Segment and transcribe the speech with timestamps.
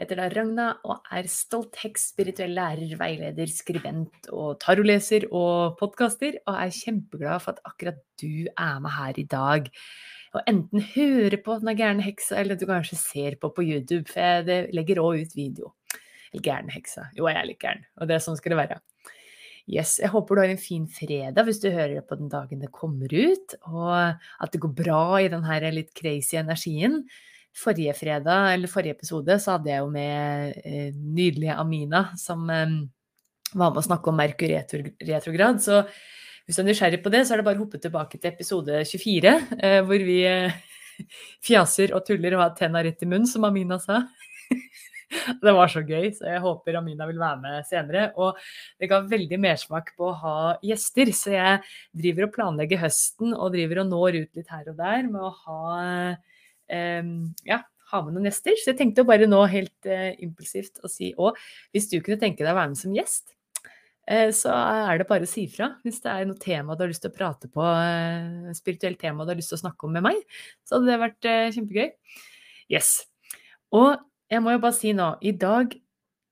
[0.00, 6.40] heter da Ragna og er stolt heks, spirituell lærer, veileder, skribent og taroleser og podkaster,
[6.48, 9.70] og er kjempeglad for at akkurat du er med her i dag.
[10.34, 14.20] Og enten høre på Den gærne heksa, eller du kanskje ser på på YouTube, for
[14.20, 15.74] jeg legger òg ut video.
[16.32, 17.10] Eller gærne heksa.
[17.14, 18.80] Jo, jeg er litt gæren, og det er sånn skal det være.
[19.70, 22.68] Yes, jeg håper du har en fin fredag hvis du hører på den dagen det
[22.74, 27.04] kommer ut, og at det går bra i den her litt crazy energien.
[27.54, 32.72] Forrige fredag, eller forrige episode, så hadde jeg jo med eh, nydelige Amina, som eh,
[33.54, 35.60] var med å snakke om Merkur retrograd.
[35.62, 35.84] Så
[36.44, 38.82] hvis du er nysgjerrig på det, så er det bare å hoppe tilbake til episode
[38.90, 40.18] 24, eh, hvor vi
[41.46, 44.02] fjaser og tuller og har tenna rett i munnen, som Amina sa.
[45.44, 48.08] det var så gøy, så jeg håper Amina vil være med senere.
[48.18, 48.38] Og
[48.80, 51.64] det ga veldig mersmak på å ha gjester, så jeg
[52.02, 55.34] driver og planlegger høsten og driver og når ut litt her og der med å
[55.46, 55.62] ha
[56.68, 57.58] ja,
[57.94, 58.56] ha med noen gjester.
[58.58, 61.38] Så jeg tenkte bare nå helt uh, impulsivt å si òg,
[61.74, 63.34] hvis du kunne tenke deg å være med som gjest,
[64.10, 65.74] uh, så er det bare å si fra.
[65.86, 69.26] Hvis det er noe tema du har lyst til å prate på, uh, spirituelt tema
[69.26, 70.24] du har lyst til å snakke om med meg,
[70.64, 72.18] så hadde det vært kjempegøy.
[72.72, 72.96] Yes.
[73.74, 73.94] Og
[74.32, 75.76] jeg må jo bare si nå, i dag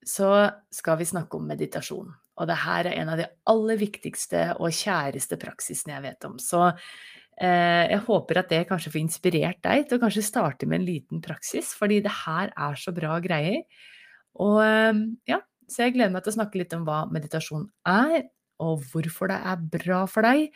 [0.09, 0.33] så
[0.75, 2.11] skal vi snakke om meditasjon.
[2.41, 6.39] Og det her er en av de aller viktigste og kjæreste praksisene jeg vet om.
[6.43, 10.81] Så Eh, jeg håper at det kanskje får inspirert deg til å kanskje starte med
[10.81, 13.65] en liten praksis, fordi det her er så bra greier.
[14.43, 18.29] Og eh, ja, så jeg gleder meg til å snakke litt om hva meditasjon er,
[18.63, 20.53] og hvorfor det er bra for deg,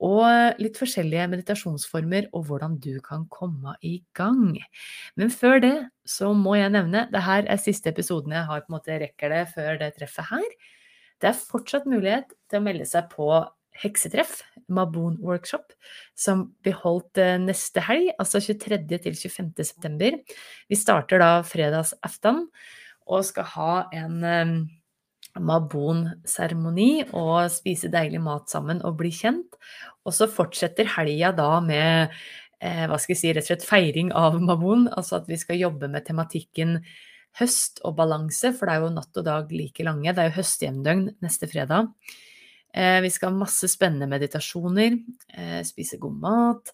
[0.00, 4.56] og litt forskjellige meditasjonsformer og hvordan du kan komme i gang.
[5.20, 5.74] Men før det
[6.08, 9.34] så må jeg nevne det her er siste episoden jeg har på en måte rekker
[9.34, 10.46] det før det treffet her.
[11.20, 13.28] Det er fortsatt mulighet til å melde seg på
[13.80, 15.72] heksetreff, Maboon Workshop,
[16.18, 18.82] som blir holdt eh, neste helg, altså 23.
[19.06, 19.54] til 25.
[19.64, 20.18] september.
[20.70, 22.46] Vi starter da fredagsaften
[23.10, 24.54] og skal ha en um,
[25.40, 29.58] Mabon-seremoni og spise deilig mat sammen og bli kjent.
[30.06, 32.14] Og så fortsetter helga da med
[32.60, 35.60] eh, hva skal jeg si, rett og slett feiring av Mabon, altså at vi skal
[35.60, 36.80] jobbe med tematikken
[37.38, 40.10] høst og balanse, for det er jo natt og dag like lange.
[40.10, 41.92] Det er jo høstjevndøgn neste fredag.
[42.74, 44.98] Eh, vi skal ha masse spennende meditasjoner,
[45.34, 46.72] eh, spise god mat,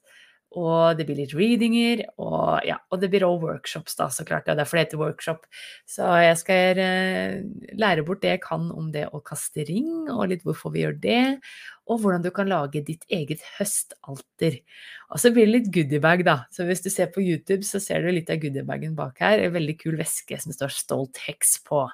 [0.56, 4.46] og det blir litt readinger, og, ja, og det blir òg workshops, da, så klart.
[4.46, 5.42] Det er derfor det heter workshop.
[5.88, 7.34] Så jeg skal eh,
[7.76, 10.96] lære bort det jeg kan om det å kaste ring, og litt hvorfor vi gjør
[11.02, 11.24] det,
[11.86, 14.60] og hvordan du kan lage ditt eget høstalter.
[15.12, 16.38] Og så blir det litt goodiebag, da.
[16.54, 19.42] Så hvis du ser på YouTube, så ser du litt av goodiebagen bak her.
[19.42, 21.84] En veldig kul veske som står 'Stolt heks' på.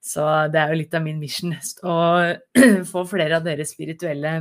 [0.00, 1.52] Så det er jo litt av min mission
[1.84, 1.98] å
[2.92, 4.38] få flere av dere spirituelle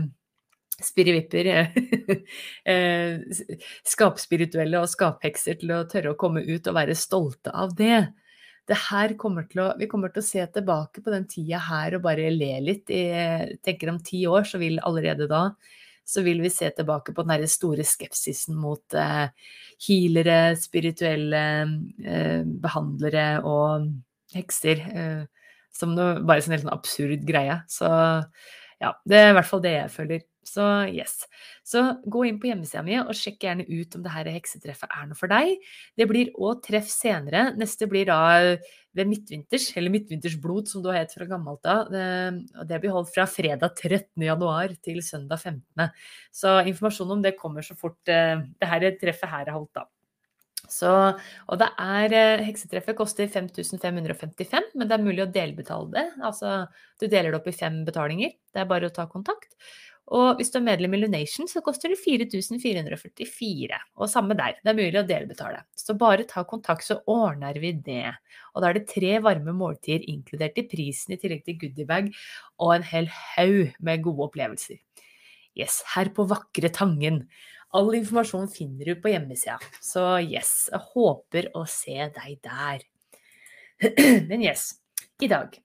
[0.79, 1.49] spirrevipper
[2.71, 3.41] eh,
[3.83, 8.05] skapspirituelle og skaphekser til å tørre å komme ut og være stolte av det.
[8.69, 8.77] det
[9.19, 12.53] kommer å, vi kommer til å se tilbake på den tida her og bare le
[12.63, 12.87] litt.
[12.87, 15.49] Jeg tenker om ti år, så vil allerede da
[16.09, 19.29] så vil vi se tilbake på den store skepsisen mot eh,
[19.85, 21.43] healere, spirituelle
[22.01, 23.91] eh, behandlere og
[24.33, 24.81] hekser.
[24.89, 25.38] Eh,
[25.75, 27.61] som noe bare sånn helt sånn absurd greie.
[27.71, 27.89] Så
[28.79, 30.25] ja, det er i hvert fall det jeg føler.
[30.49, 31.21] Så yes.
[31.67, 35.09] Så gå inn på hjemmesida mi og sjekk gjerne ut om det her heksetreffet er
[35.09, 35.59] noe for deg.
[35.99, 37.51] Det blir òg treff senere.
[37.59, 38.19] Neste blir da
[38.97, 41.93] ved midtvinters, eller midtvintersblod som du har hett fra gammelt av.
[41.93, 44.25] Og det blir holdt fra fredag 13.
[44.25, 45.93] januar til søndag 15.
[46.33, 49.85] Så informasjon om det kommer så fort eh, det her treffet her er holdt, da.
[50.69, 50.93] Så,
[51.49, 56.07] og det er eh, Heksetreffet koster 5555, men det er mulig å delbetale det.
[56.21, 56.63] Altså
[57.01, 58.35] du deler det opp i fem betalinger.
[58.53, 59.55] Det er bare å ta kontakt.
[60.09, 63.77] Og hvis du er medlem i Lunation, så koster det 4444.
[64.01, 65.61] Og samme der, det er mulig å delbetale.
[65.77, 68.07] Så bare ta kontakt, så ordner vi det.
[68.55, 72.09] Og da er det tre varme måltider inkludert i prisen, i tillegg til goodiebag
[72.57, 74.81] og en hel haug med gode opplevelser.
[75.59, 77.27] Yes, her på vakre Tangen.
[77.77, 79.59] All informasjon finner du på hjemmesida.
[79.83, 82.85] Så yes, jeg håper å se deg der.
[84.29, 84.71] Men yes,
[85.21, 85.59] i dag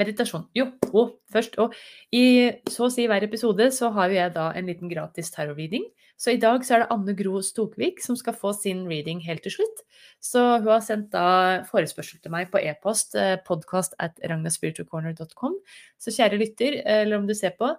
[0.00, 0.46] meditasjon.
[0.56, 1.74] Jo, og først og
[2.14, 5.86] I så å si hver episode så har jo jeg da en liten gratis tarot-reading.
[6.20, 9.42] Så i dag så er det Anne Gro Stokvik som skal få sin reading helt
[9.46, 9.84] til slutt.
[10.20, 15.56] Så hun har sendt da forespørsel til meg på e-post, eh, podcast at ragnaspiritualcorner.com.
[16.00, 17.72] Så kjære lytter, eller om du ser på,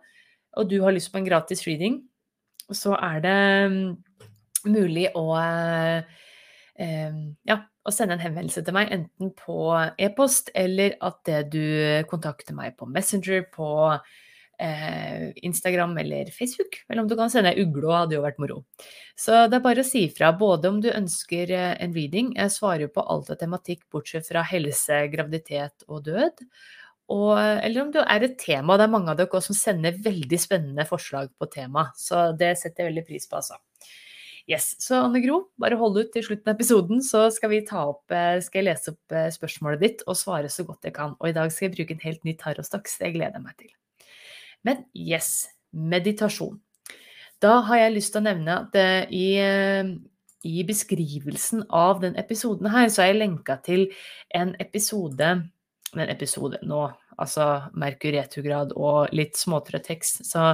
[0.57, 2.01] og du har lyst på en gratis reading,
[2.77, 3.37] så er det
[3.71, 3.85] mm,
[4.71, 6.01] mulig å eh,
[7.47, 9.61] ja, å sende en henvendelse til meg, enten på
[10.01, 11.63] e-post eller at du
[12.09, 13.69] kontakter meg på Messenger, på
[14.61, 16.81] eh, Instagram eller Facebook.
[16.89, 18.59] Eller om du kan sende ugle, hadde jo vært moro.
[19.17, 22.53] Så det er bare å si ifra, både om du ønsker eh, en reading, jeg
[22.53, 26.45] svarer på alt av tematikk bortsett fra helse, graviditet og død.
[27.11, 28.77] Og, eller om det er et tema.
[28.79, 31.89] Det er mange av dere også som sender veldig spennende forslag på tema.
[31.99, 33.59] Så det setter jeg veldig pris på, altså.
[34.49, 38.39] Yes, Så Anne Gro, bare hold ut til slutten av episoden, så skal, opp, eh,
[38.41, 41.13] skal jeg lese opp eh, spørsmålet ditt og svare så godt jeg kan.
[41.19, 42.97] Og i dag skal jeg bruke en helt ny tarostaks.
[42.99, 43.71] Det gleder jeg meg til.
[44.65, 46.59] Men yes, meditasjon.
[47.41, 49.27] Da har jeg lyst til å nevne at eh, i,
[50.49, 53.89] i beskrivelsen av den episoden her, så har jeg lenka til
[54.35, 55.35] en episode
[55.91, 56.85] En episode nå
[57.21, 57.47] altså
[57.79, 60.23] Merkur retrograd og litt småtrøtt tekst.
[60.27, 60.53] Så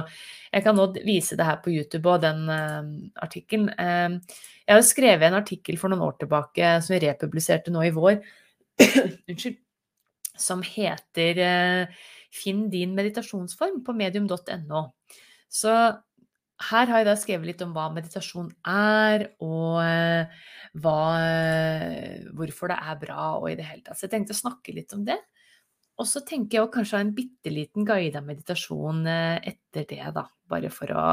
[0.52, 2.82] jeg kan nå vise det her på YouTube og den uh,
[3.24, 3.70] artikkelen.
[3.76, 4.18] Uh,
[4.64, 7.94] jeg har jo skrevet en artikkel for noen år tilbake som vi republiserte nå i
[7.94, 8.20] vår,
[9.30, 9.56] unnskyld,
[10.38, 12.04] som heter uh,
[12.34, 14.82] Finn din meditasjonsform på medium.no.
[15.48, 15.72] Så
[16.68, 19.78] her har jeg da skrevet litt om hva meditasjon er, og
[20.82, 20.98] hva,
[22.36, 23.96] hvorfor det er bra, og i det hele tatt.
[23.96, 25.16] Så jeg tenkte å snakke litt om det.
[25.98, 30.02] Og så tenker jeg å kanskje ha en bitte liten guida meditasjon eh, etter det,
[30.14, 30.24] da.
[30.48, 31.06] Bare for å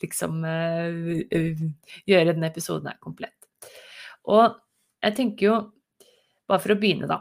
[0.00, 1.64] liksom uh,
[2.08, 3.50] gjøre denne episoden her komplett.
[4.32, 4.54] Og
[5.02, 5.56] jeg tenker jo,
[6.48, 7.18] bare for å begynne, da.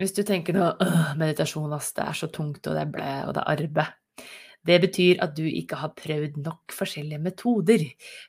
[0.00, 0.68] Hvis du tenker nå
[1.20, 3.96] meditasjon, ass, det er så tungt, og det er blæ, og det er arbeid.
[4.70, 7.86] Det betyr at du ikke har prøvd nok forskjellige metoder.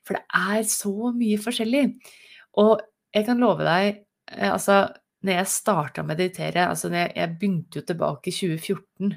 [0.08, 0.24] For det
[0.56, 1.86] er så mye forskjellig.
[2.64, 2.80] Og
[3.12, 4.04] jeg kan love deg,
[4.48, 4.86] altså
[5.22, 9.14] når jeg starta å meditere altså jeg, jeg, begynte jo tilbake i 2014,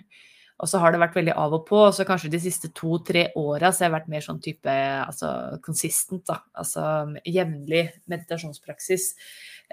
[0.63, 1.81] og så har det vært veldig av og på.
[1.89, 6.23] Og så kanskje de siste to-tre åra har jeg vært mer sånn type altså consistent,
[6.29, 6.39] da.
[6.61, 6.85] Altså
[7.27, 9.11] jevnlig meditasjonspraksis.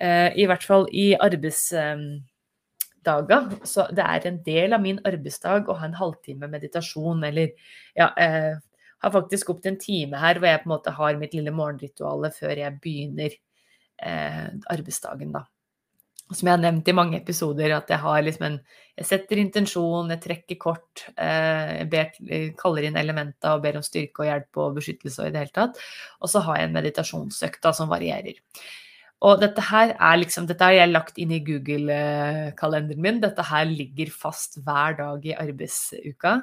[0.01, 2.25] Eh, I hvert fall i arbeidsdager.
[3.05, 7.53] Eh, så det er en del av min arbeidsdag å ha en halvtime meditasjon, eller
[7.99, 8.57] ja eh,
[9.01, 11.53] har faktisk opp til en time her hvor jeg på en måte har mitt lille
[11.55, 15.45] morgenrituale før jeg begynner eh, arbeidsdagen, da
[16.35, 18.61] som jeg har nevnt i mange episoder, at jeg har liksom en
[19.01, 22.09] Jeg setter intensjon, jeg trekker kort, eh, jeg ber,
[22.59, 25.55] kaller inn elementa og ber om styrke og hjelp og beskyttelse og i det hele
[25.55, 25.79] tatt.
[26.19, 28.35] Og så har jeg en meditasjonsøkt som varierer.
[29.21, 33.23] Og dette her er liksom, dette har jeg lagt inn i Google-kalenderen min.
[33.23, 36.35] Dette her ligger fast hver dag i arbeidsuka.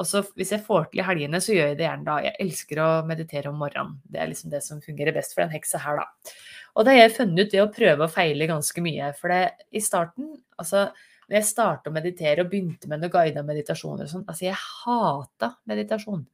[0.00, 2.16] Og så hvis jeg får til i helgene, så gjør jeg det gjerne da.
[2.24, 4.00] Jeg elsker å meditere om morgenen.
[4.10, 6.34] Det er liksom det som fungerer best for den heksa her, da.
[6.74, 9.10] Og det har jeg funnet ut ved å prøve og feile ganske mye.
[9.18, 10.88] For det, i starten, altså
[11.24, 14.58] når jeg starta å meditere og begynte med noen guida meditasjoner og sånn, altså jeg
[14.60, 16.24] hata meditasjon.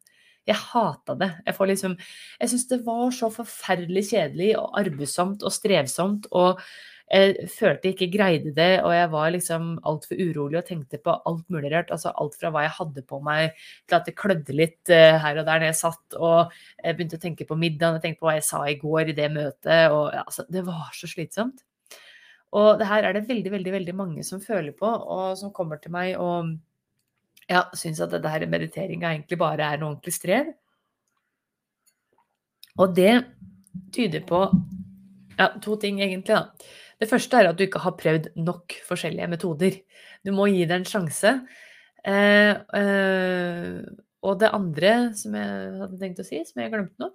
[0.49, 1.28] Jeg hata det.
[1.47, 1.97] Jeg liksom
[2.40, 6.62] Jeg syns det var så forferdelig kjedelig og arbeidsomt og strevsomt og
[7.11, 11.14] jeg følte jeg ikke greide det, og jeg var liksom altfor urolig og tenkte på
[11.26, 11.90] alt mulig rart.
[11.90, 13.57] Altså alt fra hva jeg hadde på meg,
[13.90, 16.05] til at det klødde litt uh, her og der når jeg satt.
[16.14, 19.11] Og jeg begynte å tenke på middagen, jeg tenkte på hva jeg sa i går
[19.11, 19.90] i det møtet.
[19.90, 21.64] og altså, Det var så slitsomt.
[22.61, 25.83] Og det her er det veldig, veldig, veldig mange som føler på, og som kommer
[25.83, 26.52] til meg og
[27.50, 30.52] ja, syns at dette mediteringa egentlig bare er noe ordentlig strev.
[32.79, 33.17] Og det
[33.95, 34.45] tyder på
[35.38, 36.79] ja, to ting, egentlig, da.
[37.00, 39.80] Det første er at du ikke har prøvd nok forskjellige metoder.
[40.26, 41.33] Du må gi det en sjanse.
[42.04, 43.80] Eh, eh,
[44.21, 47.11] og det andre som jeg hadde tenkt å si, som jeg glemte nå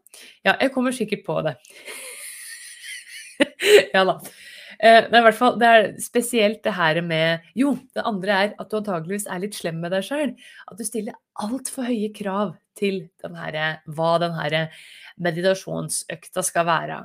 [0.46, 1.56] Ja, jeg kommer sikkert på det.
[3.96, 4.20] ja da.
[4.76, 8.54] Eh, det, er hvert fall, det er spesielt det her med Jo, det andre er
[8.60, 10.34] at du antageligvis er litt slem med deg sjøl.
[10.70, 14.58] At du stiller altfor høye krav til den her, hva den her
[15.22, 17.04] meditasjonsøkta skal være.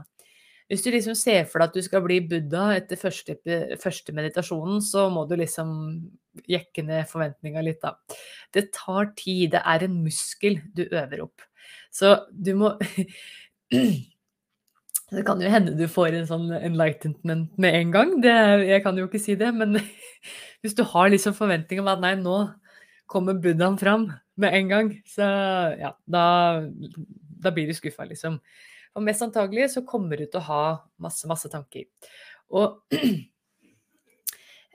[0.71, 3.35] Hvis du liksom ser for deg at du skal bli Buddha etter første,
[3.83, 5.73] første meditasjonen, så må du liksom
[6.47, 7.97] jekke ned forventninga litt, da.
[8.55, 9.57] Det tar tid.
[9.57, 11.43] Det er en muskel du øver opp.
[11.91, 12.77] Så du må
[15.11, 18.13] Det kan jo hende du får en sånn enlightenment med en gang.
[18.23, 18.35] Det,
[18.69, 19.75] jeg kan jo ikke si det, men
[20.63, 22.45] hvis du har liksom forventning om at nei, nå
[23.11, 24.07] kommer buddhaen fram
[24.39, 25.27] med en gang, så
[25.81, 26.25] ja, da,
[27.43, 28.39] da blir du skuffa, liksom.
[28.97, 30.63] Og mest antagelig så kommer du til å ha
[31.03, 31.87] masse, masse tanker.
[32.51, 32.83] Og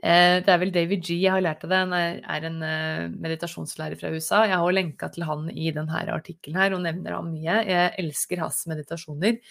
[0.04, 1.82] eh, det er vel David G jeg har lært av det.
[1.84, 4.46] Han er en eh, meditasjonslærer fra USA.
[4.48, 7.62] Jeg har lenka til han i denne artikkelen her og nevner ham mye.
[7.68, 9.42] Jeg elsker hans meditasjoner.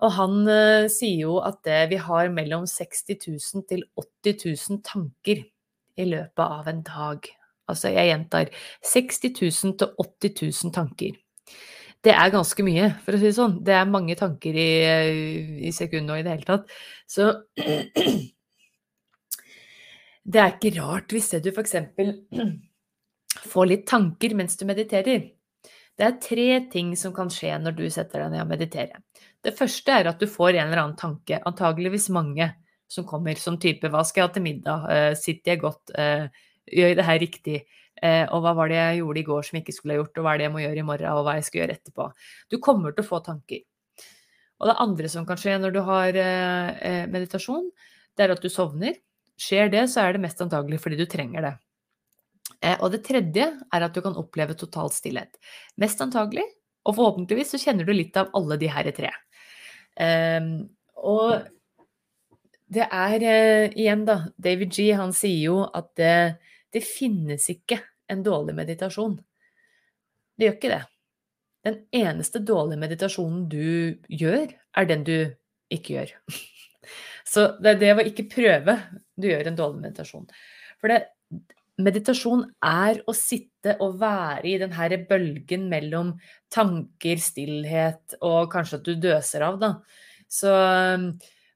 [0.00, 4.80] Og han uh, sier jo at det, vi har mellom 60 000 til 80 000
[4.86, 5.42] tanker
[6.00, 7.28] i løpet av en dag.
[7.70, 8.48] Altså, jeg gjentar
[8.86, 11.18] 60 000 til 80 000 tanker.
[12.00, 13.58] Det er ganske mye, for å si det sånn.
[13.64, 14.70] Det er mange tanker i,
[15.68, 16.70] i sekundet og i det hele tatt.
[17.04, 17.26] Så
[20.32, 21.76] det er ikke rart hvis du f.eks.
[23.52, 25.28] får litt tanker mens du mediterer.
[26.00, 29.02] Det er tre ting som kan skje når du setter deg ned og mediterer.
[29.44, 32.48] Det første er at du får en eller annen tanke, antageligvis mange,
[32.90, 36.26] som kommer som type 'hva skal jeg ha til middag', uh, sitter jeg godt, uh,
[36.66, 37.60] gjør jeg det her riktig',
[38.00, 40.24] og hva var det jeg gjorde i går som jeg ikke skulle ha gjort, og
[40.24, 42.06] hva er det jeg må gjøre i morgen, og hva jeg skal gjøre etterpå.
[42.48, 43.60] Du kommer til å få tanker.
[44.60, 46.16] Og det andre som kan skje når du har
[47.12, 47.68] meditasjon,
[48.16, 48.96] det er at du sovner.
[49.40, 51.52] Skjer det, så er det mest antagelig fordi du trenger det.
[52.80, 55.38] Og det tredje er at du kan oppleve total stillhet.
[55.80, 56.44] Mest antagelig,
[56.84, 59.12] og forhåpentligvis så kjenner du litt av alle de her tre.
[60.00, 60.68] Um,
[61.00, 61.48] og
[62.70, 63.24] det er
[63.72, 64.90] igjen, da David G.
[64.96, 66.40] han sier jo at det,
[66.72, 69.18] det finnes ikke en dårlig meditasjon.
[70.36, 70.82] Det gjør ikke det.
[71.66, 75.16] Den eneste dårlige meditasjonen du gjør, er den du
[75.72, 76.14] ikke gjør.
[77.30, 78.76] Så det er det å ikke prøve
[79.20, 80.28] du gjør en dårlig meditasjon.
[80.80, 81.02] For det,
[81.80, 86.14] meditasjon er å sitte og være i den her bølgen mellom
[86.52, 89.74] tanker, stillhet og kanskje at du døser av, da.
[90.30, 90.50] Så,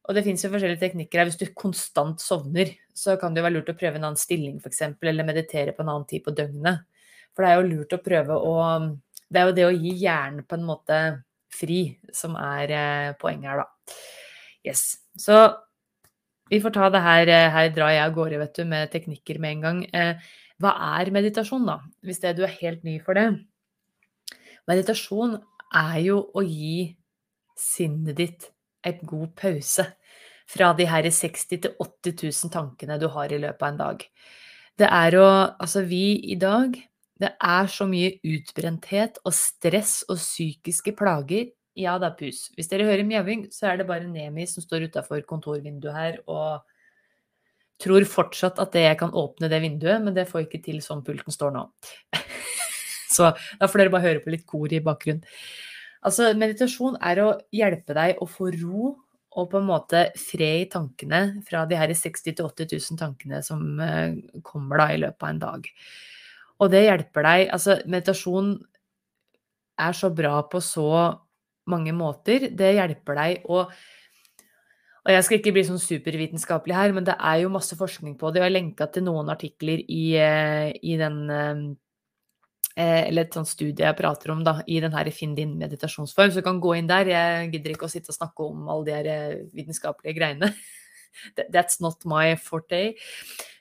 [0.05, 1.31] og det fins jo forskjellige teknikker her.
[1.31, 4.59] Hvis du konstant sovner, så kan det jo være lurt å prøve en annen stilling
[4.61, 6.85] f.eks., eller meditere på en annen tid på døgnet.
[7.33, 8.55] For det er jo lurt å prøve å
[9.35, 10.99] Det er jo det å gi hjernen på en måte
[11.55, 11.79] fri
[12.15, 13.97] som er eh, poenget her, da.
[14.69, 14.83] Yes.
[15.19, 15.39] Så
[16.53, 19.41] vi får ta det her, eh, her drar jeg av gårde vet du, med teknikker
[19.43, 19.83] med en gang.
[19.97, 20.29] Eh,
[20.63, 21.81] hva er meditasjon, da?
[22.05, 23.27] Hvis det, du er helt ny for det.
[24.71, 25.39] Meditasjon
[25.75, 26.93] er jo å gi
[27.59, 28.51] sinnet ditt
[28.85, 29.87] en god pause
[30.51, 34.09] fra de her 60 000-80 000 tankene du har i løpet av en dag.
[34.79, 35.29] Det er å
[35.61, 36.75] Altså, vi i dag
[37.21, 42.45] Det er så mye utbrenthet og stress og psykiske plager ja, det er pus.
[42.55, 46.63] Hvis dere hører mjauing, så er det bare Nemi som står utafor kontorvinduet her og
[47.83, 51.35] tror fortsatt at jeg kan åpne det vinduet, men det får ikke til sånn pulten
[51.35, 51.65] står nå.
[53.15, 55.27] så da får dere bare høre på litt kor i bakgrunnen.
[56.05, 58.93] Altså, meditasjon er å hjelpe deg å få ro
[59.35, 63.81] og på en måte fred i tankene fra de her 60 000-80 000 tankene som
[63.83, 65.67] eh, kommer da i løpet av en dag.
[66.63, 68.55] Og det hjelper deg Altså, meditasjon
[69.81, 70.89] er så bra på så
[71.67, 72.51] mange måter.
[72.55, 73.65] Det hjelper deg å
[75.05, 78.31] og jeg skal ikke bli sånn supervitenskapelig her, men det er jo masse forskning på
[78.33, 78.41] det.
[78.41, 81.61] Jeg har lenka til noen artikler i, eh, i den eh,
[82.75, 86.33] Eller et sånt studie jeg prater om da, i den her Finn din meditasjonsform.
[86.33, 87.11] Så du kan gå inn der.
[87.13, 90.51] Jeg gidder ikke å sitte og snakke om alle de her eh, vitenskapelige greiene.
[91.55, 92.97] That's not my forte.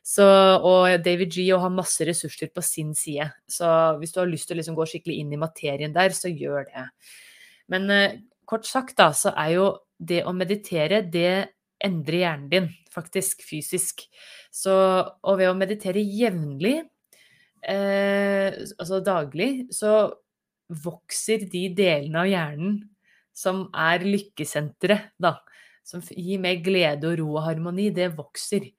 [0.03, 3.29] Så, og David G har masse ressurser på sin side.
[3.47, 3.67] Så
[4.01, 6.65] hvis du har lyst til å liksom gå skikkelig inn i materien der, så gjør
[6.71, 6.87] det.
[7.71, 8.17] Men eh,
[8.49, 9.67] kort sagt, da, så er jo
[10.01, 11.53] det å meditere, det
[11.83, 14.05] endrer hjernen din, faktisk fysisk.
[14.53, 16.81] Så, og ved å meditere jevnlig,
[17.69, 20.11] eh, altså daglig, så
[20.83, 22.81] vokser de delene av hjernen
[23.33, 25.37] som er lykkesenteret, da.
[25.83, 28.69] Som gir mer glede og ro og harmoni, det vokser.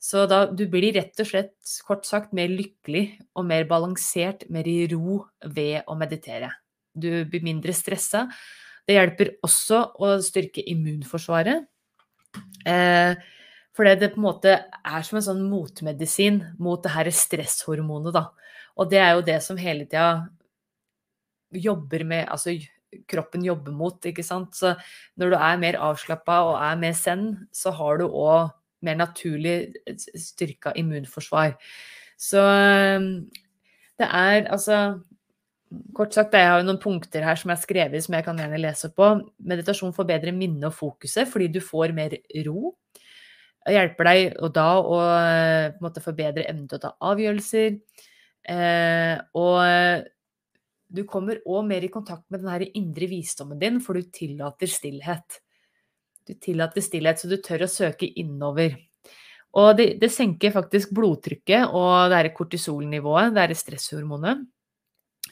[0.00, 4.68] Så da du blir rett og slett, kort sagt, mer lykkelig og mer balansert, mer
[4.68, 6.54] i ro ved å meditere
[6.96, 8.26] du blir mindre stressa.
[8.86, 11.66] Det hjelper også å styrke immunforsvaret.
[12.66, 13.16] Eh,
[13.76, 18.30] for det på en måte er som en sånn motmedisin mot det her stresshormonet, da.
[18.76, 20.26] Og det er jo det som hele tida
[21.56, 22.56] jobber med Altså
[23.08, 24.54] kroppen jobber mot, ikke sant.
[24.56, 24.72] Så
[25.20, 28.54] når du er mer avslappa og er mer zen, så har du òg
[28.86, 29.74] mer naturlig
[30.16, 31.56] styrka immunforsvar.
[32.16, 32.40] Så
[34.00, 35.00] det er altså
[35.96, 38.40] kort sagt, jeg har jo noen punkter her som jeg har skrevet som jeg kan
[38.40, 39.10] gjerne lese på.
[39.44, 42.16] Meditasjon forbedrer minnet og fokuset fordi du får mer
[42.46, 42.76] ro.
[43.66, 47.80] Hjelper deg og da å eh, på en måte forbedre evnen til å ta avgjørelser.
[48.46, 50.06] Eh, og
[50.86, 55.40] du kommer òg mer i kontakt med den indre visdommen din, for du tillater stillhet.
[56.26, 58.76] Du tillater stillhet, så du tør å søke innover.
[59.56, 64.42] Og det, det senker faktisk blodtrykket og det er kortisolnivået, det er stresshormonet,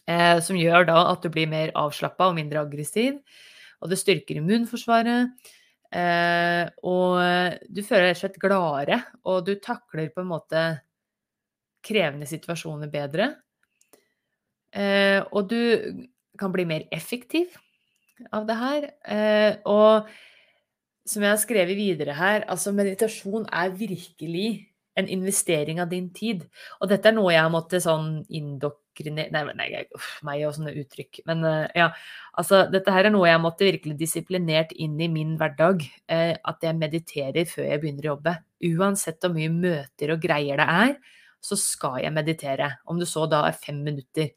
[0.09, 3.19] eh, som gjør da at du blir mer avslappa og mindre aggressiv.
[3.83, 5.35] Og det styrker immunforsvaret.
[5.95, 8.99] Eh, og du føler rett og slett gladere,
[9.31, 10.65] og du takler på en måte
[11.85, 13.31] krevende situasjoner bedre.
[14.75, 15.61] Eh, og du
[16.41, 17.55] kan bli mer effektiv
[18.35, 18.87] av det her.
[19.07, 20.09] Eh, og
[21.07, 24.49] som jeg har skrevet videre her, altså meditasjon er virkelig
[24.99, 26.47] en investering av din tid.
[26.81, 30.75] Og dette er noe jeg har måttet sånn indokrinere Nei, nei uff, meg og sånne
[30.81, 31.23] uttrykk.
[31.29, 31.89] Men uh, ja,
[32.39, 35.85] altså dette her er noe jeg måtte virkelig disiplinert inn i min hverdag.
[36.11, 38.37] Uh, at jeg mediterer før jeg begynner å jobbe.
[38.71, 40.97] Uansett hvor mye møter og greier det er,
[41.45, 42.71] så skal jeg meditere.
[42.89, 44.33] Om du så da er fem minutter.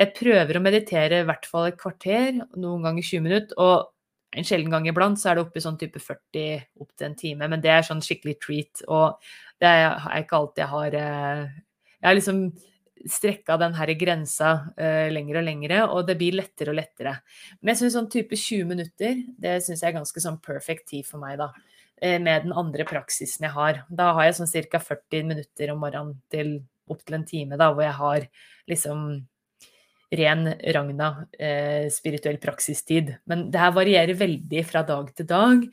[0.00, 3.58] Jeg prøver å meditere i hvert fall et kvarter, noen ganger 20 minutter.
[3.60, 3.90] og
[4.30, 7.16] en sjelden gang iblant så er det oppe i sånn type 40 opp til en
[7.18, 8.82] time, men det er sånn skikkelig treat.
[8.86, 9.18] Og
[9.62, 11.42] det er ikke alltid jeg har eh,
[12.00, 12.38] Jeg har liksom
[13.08, 17.16] strekka den her grensa uh, lenger og lengre, og det blir lettere og lettere.
[17.60, 21.08] Men jeg syns sånn type 20 minutter, det syns jeg er ganske sånn perfect tid
[21.08, 21.50] for meg, da.
[22.00, 23.82] Uh, med den andre praksisen jeg har.
[23.88, 24.82] Da har jeg sånn ca.
[24.90, 26.58] 40 minutter om morgenen til
[26.90, 28.26] opp til en time, da, hvor jeg har
[28.70, 29.04] liksom
[30.10, 33.14] ren Ragna eh, spirituell praksistid.
[33.30, 35.66] Men det her varierer veldig fra dag til dag.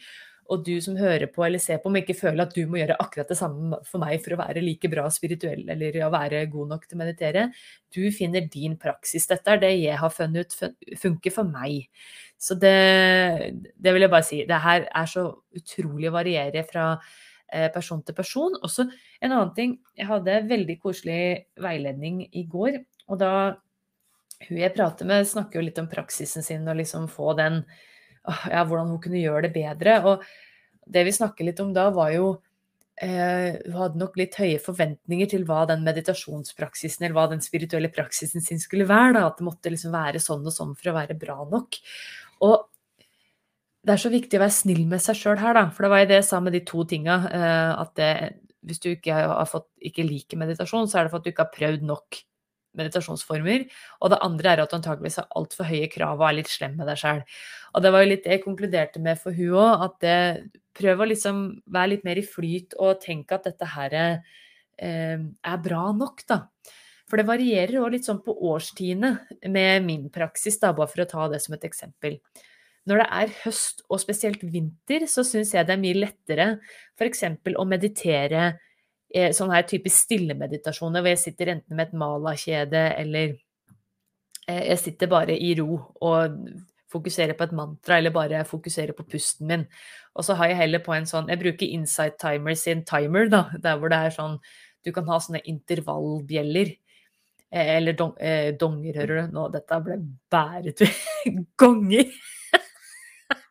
[0.53, 2.95] Og du som hører på eller ser på, må ikke føle at du må gjøre
[3.03, 6.71] akkurat det samme for meg for å være like bra spirituell eller å være god
[6.73, 7.47] nok til å meditere.
[7.93, 9.27] Du finner din praksis.
[9.27, 11.89] Dette er det jeg har funnet ut funker for meg.
[12.39, 12.73] Så det,
[13.75, 14.43] det vil jeg bare si.
[14.47, 15.27] Det her er så
[15.57, 18.55] utrolig å variere fra eh, person til person.
[18.61, 19.77] Også en annen ting.
[19.97, 21.21] Jeg hadde veldig koselig
[21.59, 22.79] veiledning i går.
[23.11, 23.33] Og da
[24.47, 27.63] hun jeg prater med, snakker jo litt om praksisen sin og liksom få den
[28.53, 29.97] Ja, hvordan hun kunne gjøre det bedre.
[30.07, 30.27] Og
[30.87, 32.29] det vi snakker litt om da, var jo
[33.01, 37.91] eh, Hun hadde nok litt høye forventninger til hva den meditasjonspraksisen eller hva den spirituelle
[37.93, 39.17] praksisen sin skulle være.
[39.19, 39.27] Da.
[39.29, 41.79] At det måtte liksom være sånn og sånn for å være bra nok.
[42.47, 42.57] Og
[43.87, 45.67] det er så viktig å være snill med seg sjøl her, da.
[45.71, 47.21] For det var jo det jeg sa med de to tinga.
[47.31, 48.33] Eh,
[48.67, 51.45] hvis du ikke, har fått, ikke liker meditasjon, så er det for at du ikke
[51.45, 52.19] har prøvd nok
[52.77, 53.65] meditasjonsformer.
[54.01, 56.77] Og det andre er at du antakeligvis har altfor høye krav og er litt slem
[56.79, 57.21] med deg sjøl.
[57.73, 60.17] Og det var jo litt det jeg konkluderte med for hun òg, at det,
[60.77, 64.19] prøv å liksom være litt mer i flyt og tenke at dette her er,
[64.77, 66.43] er bra nok, da.
[67.07, 69.13] For det varierer òg litt sånn på årstidene
[69.49, 72.19] med min praksis, da, bare for å ta det som et eksempel.
[72.87, 76.47] Når det er høst, og spesielt vinter, så syns jeg det er mye lettere
[76.99, 77.23] f.eks.
[77.57, 78.66] å meditere Eh,
[79.35, 83.35] sånn her type stillemeditasjoner hvor jeg sitter enten med et malakjede eller
[84.47, 86.41] eh, jeg sitter bare i ro og
[86.91, 89.65] fokuserer på et mantra eller bare fokuserer på pusten min.
[90.15, 93.43] Og så har jeg heller på en sånn Jeg bruker Insight Timer sin timer, da,
[93.61, 94.37] der hvor det er sånn
[94.85, 96.71] Du kan ha sånne intervallbjeller.
[97.51, 99.35] Eh, eller dong, eh, donger, hører du.
[99.35, 99.99] Nå, dette ble
[100.31, 100.83] bæret
[101.59, 102.11] Gonger!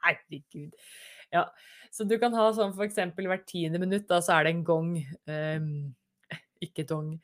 [0.07, 0.73] Herregud.
[1.35, 1.45] Ja.
[1.97, 2.99] Så du kan ha sånn f.eks.
[3.17, 5.69] hvert tiende minutt, da så er det en gong um,
[6.65, 7.15] Ikke dong,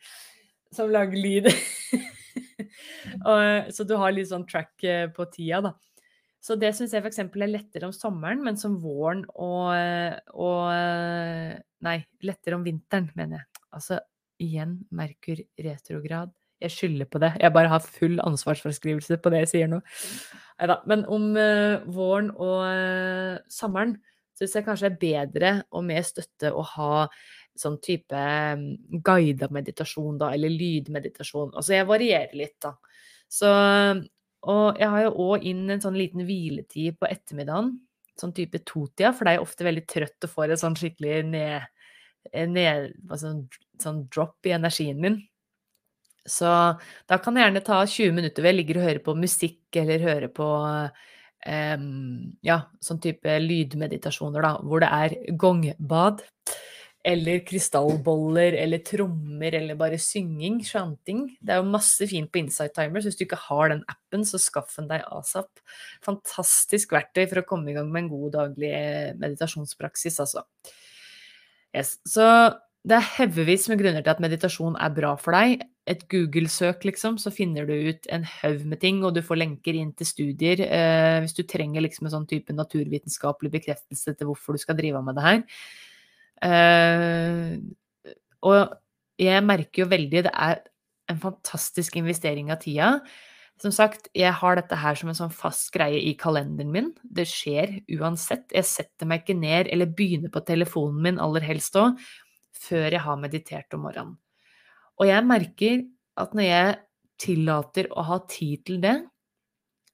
[0.72, 1.48] som lager lyd.
[3.28, 5.74] og, så du har litt sånn track eh, på tida, da.
[6.42, 7.20] Så det syns jeg f.eks.
[7.20, 9.76] er lettere om sommeren, men som våren og,
[10.35, 13.62] og Nei, lettere om vinteren, mener jeg.
[13.78, 14.00] Altså
[14.42, 16.32] igjen Merkur retrograd.
[16.62, 17.32] Jeg skylder på det.
[17.42, 19.80] Jeg bare har full ansvarsforskrivelse på det jeg sier nå.
[20.61, 20.78] Nei da.
[20.90, 23.96] Men om uh, våren og uh, sommeren
[24.42, 27.07] syns jeg kanskje er bedre og mer støtte å ha
[27.59, 31.52] sånn type mm, guida meditasjon, da, eller lydmeditasjon.
[31.55, 32.74] Altså jeg varierer litt, da.
[33.33, 33.48] Så
[34.42, 37.76] Og jeg har jo òg inn en sånn liten hviletid på ettermiddagen.
[38.18, 41.20] Sånn type totida, for da er jeg ofte veldig trøtt og får et sånn skikkelig
[41.31, 41.68] ned,
[42.50, 42.88] ned
[43.20, 43.44] sånn,
[43.81, 45.20] sånn drop i energien min.
[46.26, 46.50] Så
[47.11, 50.05] da kan jeg gjerne ta 20 minutter hvor jeg ligger og hører på musikk eller
[50.05, 50.90] hører på um,
[51.42, 56.22] ja, sånn type lydmeditasjoner, da, hvor det er gongbad.
[57.02, 61.24] Eller krystallboller eller trommer eller bare synging, chanting.
[61.42, 64.22] Det er jo masse fint på Insight Timer, så hvis du ikke har den appen,
[64.22, 65.50] så skaff den deg asap.
[66.07, 68.70] Fantastisk verktøy for å komme i gang med en god daglig
[69.18, 70.46] meditasjonspraksis, altså.
[71.74, 71.96] Yes.
[72.07, 72.22] Så
[72.87, 75.66] det er haugevis med grunner til at meditasjon er bra for deg.
[75.90, 79.75] Et Google-søk, liksom, så finner du ut en haug med ting, og du får lenker
[79.75, 84.55] inn til studier eh, hvis du trenger liksom en sånn type naturvitenskapelig bekreftelse til hvorfor
[84.55, 85.42] du skal drive med det her.
[86.47, 87.57] Eh,
[88.47, 88.79] og
[89.23, 90.62] jeg merker jo veldig Det er
[91.11, 92.95] en fantastisk investering av tida.
[93.62, 96.90] Som sagt, jeg har dette her som en sånn fast greie i kalenderen min.
[97.03, 98.49] Det skjer uansett.
[98.55, 101.99] Jeg setter meg ikke ned eller begynner på telefonen min aller helst òg
[102.62, 104.16] før jeg har meditert om morgenen.
[105.03, 105.81] Og jeg merker
[106.23, 106.75] at når jeg
[107.23, 108.97] tillater å ha tid til det,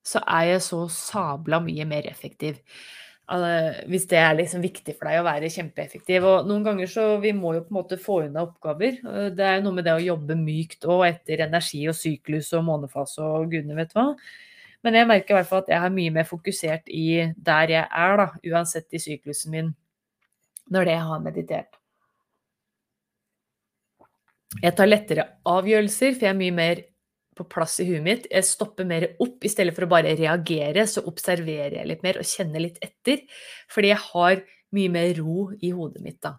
[0.04, 2.60] så er jeg så sabla mye mer effektiv.
[3.88, 6.24] Hvis det er liksom viktig for deg å være kjempeeffektiv.
[6.24, 9.00] Og noen ganger så vi må jo på en måte få unna oppgaver.
[9.36, 12.64] Det er jo noe med det å jobbe mykt og etter energi og syklus og
[12.68, 14.10] månefase og gudene vet hva.
[14.84, 17.84] Men jeg merker i hvert fall at jeg er mye mer fokusert i der jeg
[17.84, 19.74] er, da, uansett i syklusen min,
[20.72, 21.77] når det jeg har meditert.
[24.56, 26.80] Jeg tar lettere avgjørelser, for jeg er mye mer
[27.38, 28.26] på plass i huet mitt.
[28.32, 32.18] Jeg stopper mer opp i stedet for å bare reagere, så observerer jeg litt mer
[32.20, 33.22] og kjenner litt etter.
[33.70, 34.44] Fordi jeg har
[34.76, 36.34] mye mer ro i hodet mitt da.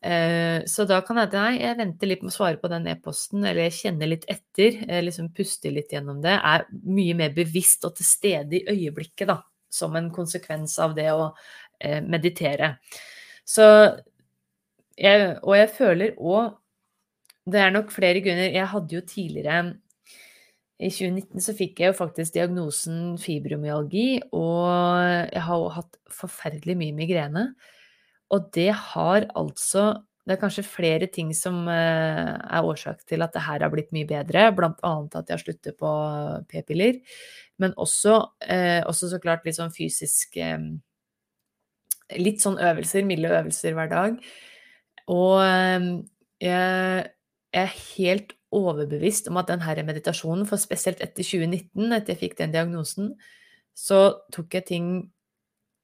[0.00, 3.42] Eh, så da kan jeg nei, jeg venter litt med å svare på den e-posten,
[3.44, 6.36] eller jeg kjenner litt etter, liksom puster litt gjennom det.
[6.36, 9.40] Er mye mer bevisst og til stede i øyeblikket, da.
[9.70, 11.30] Som en konsekvens av det å
[11.80, 12.76] eh, meditere.
[13.46, 13.66] Så
[15.00, 16.56] jeg, og jeg føler òg
[17.46, 18.50] det er nok flere grunner.
[18.52, 19.62] Jeg hadde jo tidligere
[20.80, 26.76] i 2019 så fikk jeg jo faktisk diagnosen fibromyalgi, og jeg har jo hatt forferdelig
[26.80, 27.50] mye migrene.
[28.32, 33.32] Og det har altså Det er kanskje flere ting som eh, er årsak til at
[33.34, 35.90] det her har blitt mye bedre, annet at jeg har sluttet på
[36.46, 37.00] p-piller,
[37.58, 40.60] men også, eh, også, så klart litt sånn fysisk eh,
[42.20, 44.20] Litt sånn øvelser, milde øvelser hver dag.
[45.10, 45.40] Og
[46.42, 47.10] jeg
[47.50, 52.38] jeg er helt overbevist om at denne meditasjonen, for spesielt etter 2019, etter jeg fikk
[52.38, 53.14] den diagnosen,
[53.74, 54.88] så tok jeg ting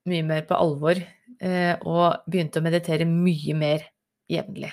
[0.07, 3.87] mye mer på alvor eh, og begynte å meditere mye mer
[4.31, 4.71] jevnlig.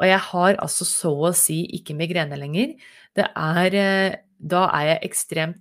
[0.00, 2.72] Og jeg har altså så å si ikke migrene lenger.
[3.16, 5.60] Er eh, Da er jeg ekstremt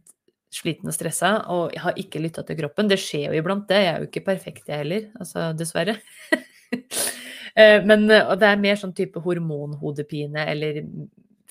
[0.52, 2.90] sliten og stressa, og jeg har ikke lytta til kroppen.
[2.90, 3.84] Det skjer jo iblant, det.
[3.86, 5.06] Jeg er jo ikke perfekt, jeg heller.
[5.20, 6.00] Altså, dessverre.
[7.56, 10.82] Eh, men og det er mer sånn type hormonhodepine eller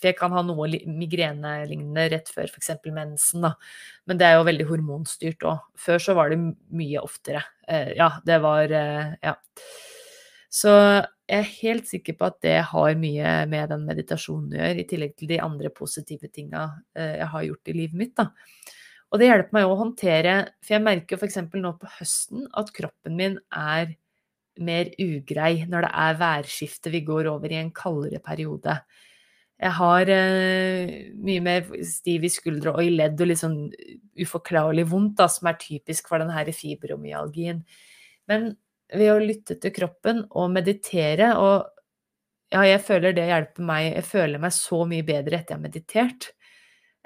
[0.01, 2.71] For jeg kan ha noe migrenelignende rett før f.eks.
[2.89, 3.51] mensen, da.
[4.09, 5.59] Men det er jo veldig hormonstyrt òg.
[5.77, 7.43] Før så var det mye oftere.
[7.69, 9.37] Eh, ja, det var eh, Ja.
[10.51, 10.73] Så
[11.31, 14.87] jeg er helt sikker på at det har mye med den meditasjonen å gjøre, i
[14.89, 16.65] tillegg til de andre positive tinga
[16.97, 18.33] jeg har gjort i livet mitt, da.
[19.11, 21.41] Og det hjelper meg å håndtere For jeg merker f.eks.
[21.55, 23.95] nå på høsten at kroppen min er
[24.61, 28.77] mer ugrei når det er værskifte, vi går over i en kaldere periode.
[29.61, 33.59] Jeg har eh, mye mer stiv i skuldre og i ledd og litt sånn
[34.21, 37.61] uforklarlig vondt, da, som er typisk for denne fibromyalgien.
[38.31, 38.55] Men
[38.91, 41.69] ved å lytte til kroppen og meditere og
[42.51, 43.85] ja, jeg føler det hjelper meg.
[43.95, 46.31] Jeg føler meg så mye bedre etter jeg har meditert.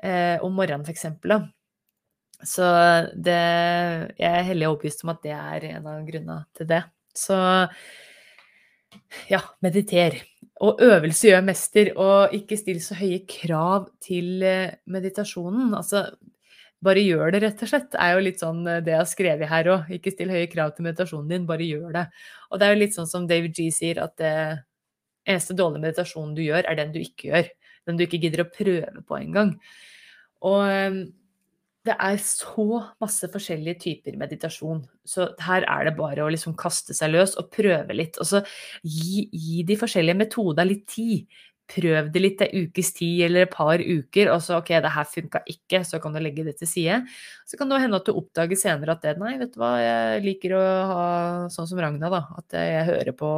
[0.04, 1.36] Eh, om morgenen, for eksempel.
[2.44, 2.64] Så
[3.14, 3.36] det
[4.18, 6.82] Jeg er hellig overbevist om at det er en av grunnene til det.
[7.14, 7.36] Så
[9.30, 10.16] ja, mediter.
[10.64, 15.72] Og øvelse gjør mester, og ikke still så høye krav til eh, meditasjonen.
[15.76, 16.06] Altså,
[16.84, 17.96] bare gjør det, rett og slett.
[17.98, 19.90] er jo litt sånn eh, det jeg har skrevet her òg.
[19.98, 22.04] Ikke still høye krav til meditasjonen din, bare gjør det.
[22.50, 24.36] Og det er jo litt sånn som David G sier, at det
[25.24, 27.50] eneste dårlige meditasjonen du gjør, er den du ikke gjør.
[27.88, 29.54] Den du ikke gidder å prøve på engang.
[30.44, 30.62] Og
[31.84, 32.64] det er så
[33.02, 34.82] masse forskjellige typer meditasjon.
[35.04, 38.16] Så her er det bare å liksom kaste seg løs og prøve litt.
[38.22, 38.40] Og så
[38.80, 41.26] gi, gi de forskjellige metodene litt tid.
[41.68, 45.06] Prøv det litt en ukes tid eller et par uker, og så ok, det her
[45.08, 46.98] funka ikke, så kan du legge det til side.
[47.48, 50.24] Så kan det hende at du oppdager senere at det, nei, vet du hva, jeg
[50.26, 51.06] liker å ha
[51.52, 52.20] sånn som Ragna, da.
[52.36, 53.30] At jeg hører på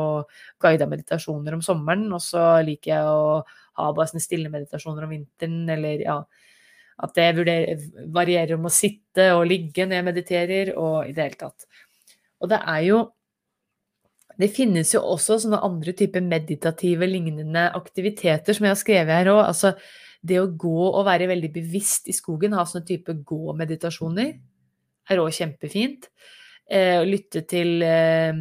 [0.63, 3.39] guida meditasjoner om sommeren, og så liker jeg å
[3.79, 6.21] ha bare sånne stille meditasjoner om vinteren, eller ja
[6.97, 7.83] at det vurderer,
[8.13, 11.69] varierer om å sitte og ligge når jeg mediterer, og i det hele tatt.
[12.41, 13.05] Og det er jo
[14.37, 19.31] Det finnes jo også sånne andre typer meditative lignende aktiviteter som jeg har skrevet her
[19.33, 19.39] òg.
[19.47, 19.71] Altså
[20.21, 24.35] det å gå og være veldig bevisst i skogen, ha sånne type gå-meditasjoner,
[25.09, 26.11] er òg kjempefint.
[26.69, 28.35] Eh, lytte til eh,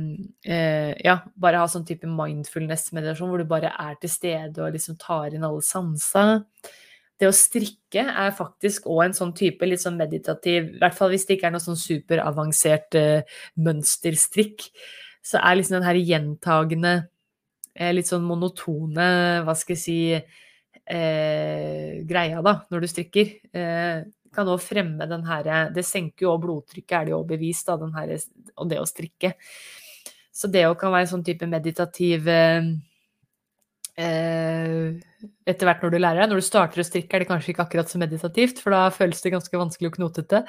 [0.43, 4.97] eh, Ja, bare ha sånn type mindfulness-meditasjon hvor du bare er til stede og liksom
[4.99, 6.41] tar inn alle sansa
[7.21, 11.13] det å strikke er faktisk òg en sånn type litt sånn meditativ I hvert fall
[11.13, 14.67] hvis det ikke er noe sånn superavansert uh, mønsterstrikk,
[15.25, 16.95] så er liksom den her gjentagende,
[17.79, 19.07] uh, litt sånn monotone,
[19.47, 23.33] hva skal jeg si uh, greia, da, når du strikker.
[23.55, 24.03] Eh,
[24.35, 27.77] kan òg fremme den her Det senker jo òg blodtrykket, er det jo bevist, da,
[27.79, 28.11] den her,
[28.57, 29.35] Og det å strikke.
[30.35, 32.73] Så det òg kan være en sånn type meditativ eh, eh,
[33.95, 36.31] Etter hvert når du lærer deg.
[36.31, 39.23] Når du starter å strikke, er det kanskje ikke akkurat så meditativt, for da føles
[39.23, 40.43] det ganske vanskelig og knotete.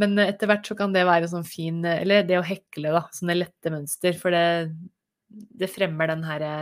[0.00, 3.04] Men etter hvert så kan det være sånn fin Eller det å hekle, da.
[3.14, 4.16] Sånne lette mønster.
[4.18, 4.72] For det,
[5.30, 6.54] det fremmer den herre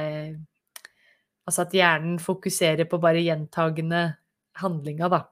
[1.48, 4.02] Altså at hjernen fokuserer på bare gjentagende
[4.60, 5.24] handlinga, da.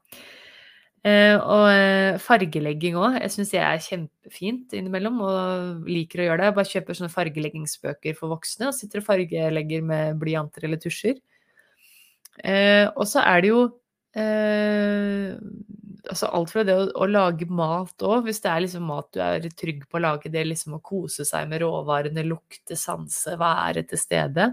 [1.01, 3.17] Eh, og eh, fargelegging òg.
[3.23, 6.49] Jeg syns det er kjempefint innimellom, og liker å gjøre det.
[6.51, 11.17] Jeg bare kjøper sånne fargeleggingsbøker for voksne og sitter og fargelegger med blyanter eller tusjer.
[12.45, 13.63] Eh, og så er det jo
[16.11, 19.21] altså alt fra det å, å lage mat òg, hvis det er liksom mat du
[19.23, 23.85] er trygg på å lage, det liksom å kose seg med råvarene, lukte, sanse, være
[23.87, 24.49] til stede.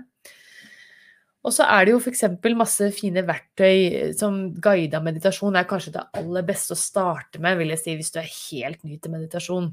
[1.48, 2.26] Og så er det jo f.eks.
[2.60, 7.72] masse fine verktøy som guida meditasjon er kanskje det aller beste å starte med, vil
[7.72, 9.70] jeg si, hvis du er helt ny til meditasjon.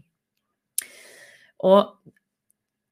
[1.67, 1.81] Og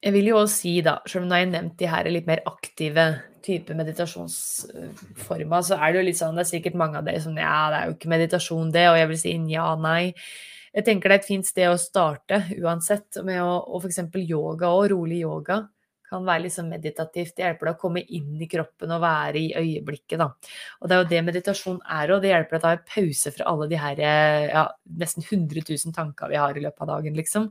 [0.03, 2.27] jeg vil jo også si, da, selv om nå har jeg nevnt de her litt
[2.27, 3.05] mer aktive
[3.43, 7.37] type meditasjonsformer, så er det jo litt sånn Det er sikkert mange av dere som
[7.39, 8.83] Ja, det er jo ikke meditasjon, det.
[8.91, 10.13] Og jeg vil si ja, nei.
[10.73, 14.03] Jeg tenker det er et fint sted å starte uansett, med å, og f.eks.
[14.27, 15.61] yoga og rolig yoga
[16.13, 17.33] kan være sånn meditativt.
[17.35, 20.29] Det hjelper deg å komme inn i kroppen og være i øyeblikket, da.
[20.79, 23.33] Og det er jo det meditasjon er, og det hjelper deg å ta en pause
[23.33, 24.03] fra alle de her
[24.53, 24.67] ja,
[25.01, 27.49] nesten 100 000 tanker vi har i løpet av dagen, liksom.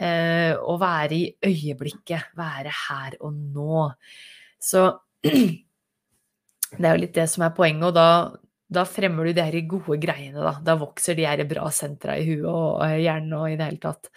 [0.00, 2.32] Eh, å være i øyeblikket.
[2.38, 3.82] Være her og nå.
[4.62, 4.86] Så
[5.22, 8.06] det er jo litt det som er poenget, og da,
[8.72, 10.56] da fremmer du de her gode greiene, da.
[10.64, 14.10] Da vokser de her bra sentra i huet og hjernen og i det hele tatt.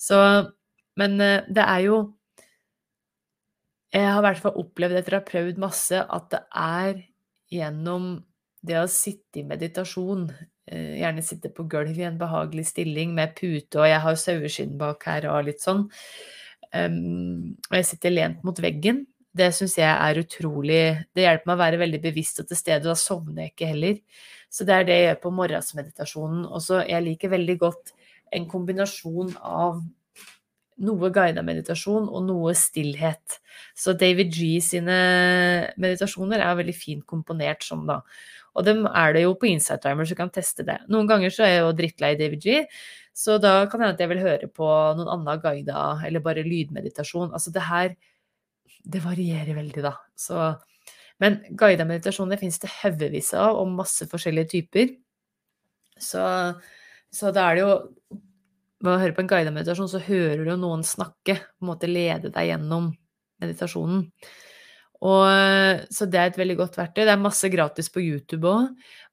[0.00, 0.18] Så
[0.98, 2.02] Men eh, det er jo
[3.92, 7.02] jeg har i hvert fall opplevd etter å ha prøvd masse, at det er
[7.52, 8.12] gjennom
[8.64, 10.28] det å sitte i meditasjon,
[10.70, 14.78] eh, gjerne sitte på gulvet i en behagelig stilling med pute, og jeg har saueskinn
[14.80, 15.88] bak her og litt sånn,
[16.72, 19.02] og jeg sitter lent mot veggen,
[19.36, 20.82] det syns jeg er utrolig
[21.16, 23.70] Det hjelper meg å være veldig bevisst og til stede, og da sovner jeg ikke
[23.70, 23.98] heller.
[24.52, 26.42] Så det er det jeg gjør på morgensmeditasjonen.
[26.52, 27.94] Og så jeg liker veldig godt
[28.36, 29.80] en kombinasjon av
[30.82, 33.38] noe guida meditasjon og noe stillhet.
[33.76, 34.96] Så David G sine
[35.80, 38.00] meditasjoner er veldig fint komponert sånn, da.
[38.56, 40.78] Og dem er det jo på Insight Timer, så du kan teste det.
[40.92, 42.58] Noen ganger så er jeg jo drittlei David G,
[43.16, 46.44] så da kan det hende at jeg vil høre på noen annen guida, eller bare
[46.46, 47.32] lydmeditasjon.
[47.32, 47.94] Altså det her
[48.82, 49.94] Det varierer veldig, da.
[50.18, 50.58] Så
[51.22, 54.88] Men guida meditasjoner fins det haugevis av, og masse forskjellige typer.
[56.02, 56.22] Så,
[57.14, 57.76] så da er det jo
[58.82, 61.90] ved å høre på en guidet meditasjon, så hører du noen snakke, på en måte
[61.90, 62.90] lede deg gjennom
[63.42, 64.08] meditasjonen.
[65.02, 67.00] Og, så det er et veldig godt verktøy.
[67.02, 68.68] Det er masse gratis på YouTube òg.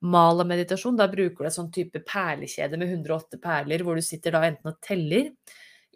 [0.05, 4.43] Mala-meditasjon, da bruker du en sånn type perlekjede med 108 perler, hvor du sitter da
[4.45, 5.31] enten og teller.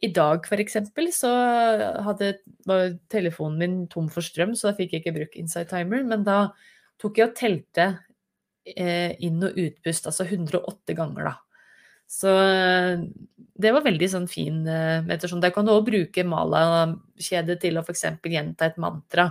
[0.04, 1.30] I dag, eksempel, så
[2.04, 2.34] hadde,
[2.68, 6.26] var telefonen min tom for strøm, så da fikk jeg ikke brukt Inside Timer, men
[6.26, 6.40] da
[7.00, 7.86] tok jeg og telte
[8.66, 11.53] eh, inn- og utpust, altså 108 ganger, da.
[12.14, 12.32] Så
[13.64, 15.42] det var veldig sånn fin eh, meditasjon.
[15.44, 18.06] Der kan du òg bruke mala-kjedet til å f.eks.
[18.22, 19.30] gjenta et mantra.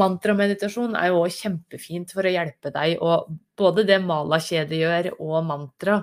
[0.00, 5.38] Mantrameditasjon er jo òg kjempefint for å hjelpe deg, og både det mala-kjedet gjør, og
[5.48, 6.00] mantra.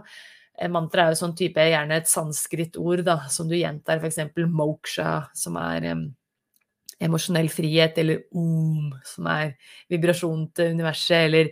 [0.57, 4.37] Eh, mantra er jo sånn type gjerne et sanskrit-ord da, som du gjentar, f.eks.
[4.53, 6.05] moksha, som er um,
[7.03, 9.57] emosjonell frihet, eller om, som er
[9.93, 11.51] vibrasjon til universet, eller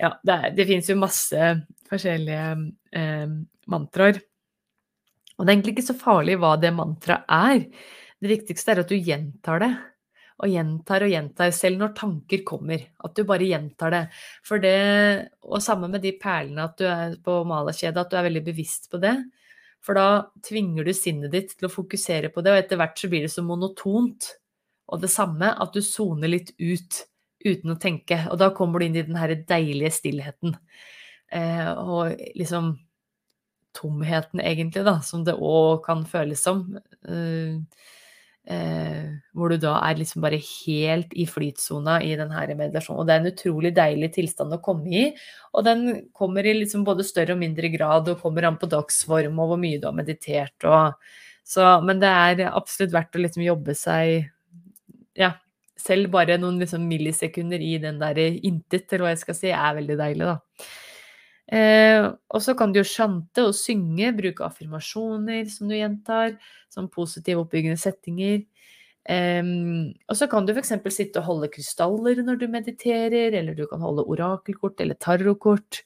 [0.00, 1.54] ja, det, det finnes jo masse
[1.88, 2.46] forskjellige
[2.98, 3.34] eh,
[3.70, 4.20] mantraer.
[5.36, 7.64] Og det er egentlig ikke så farlig hva det mantraet er.
[8.22, 9.72] Det viktigste er at du gjentar det.
[10.42, 12.82] Og gjentar og gjentar, selv når tanker kommer.
[13.04, 14.02] At du bare gjentar det.
[14.46, 18.28] For det, Og sammen med de perlene at du er på malerkjedet, at du er
[18.28, 19.16] veldig bevisst på det.
[19.82, 23.10] For da tvinger du sinnet ditt til å fokusere på det, og etter hvert så
[23.10, 24.30] blir det så monotont.
[24.92, 27.02] Og det samme, at du soner litt ut
[27.42, 28.20] uten å tenke.
[28.30, 30.54] Og da kommer du inn i den her deilige stillheten.
[31.32, 32.76] Eh, og liksom
[33.76, 36.64] tomheten, egentlig, da, som det òg kan føles som.
[37.08, 37.62] Uh,
[38.50, 43.02] uh, hvor du da er liksom bare helt i flytsona i den her meditasjonen.
[43.02, 45.04] Og det er en utrolig deilig tilstand å komme i.
[45.52, 49.38] Og den kommer i liksom både større og mindre grad, og kommer an på dagsform
[49.42, 50.96] og hvor mye du har meditert og
[51.42, 54.28] så, Men det er absolutt verdt å liksom jobbe seg
[55.18, 55.32] Ja,
[55.82, 59.76] selv bare noen liksom millisekunder i den der intet, eller hva jeg skal si, er
[59.80, 60.68] veldig deilig, da.
[61.50, 66.36] Eh, og så kan du jo sjante og synge, bruke affirmasjoner som du gjentar,
[66.72, 68.44] som positive oppbyggende settinger.
[69.10, 69.42] Eh,
[70.06, 70.74] og så kan du f.eks.
[70.94, 75.82] sitte og holde krystaller når du mediterer, eller du kan holde orakelkort eller tarotkort.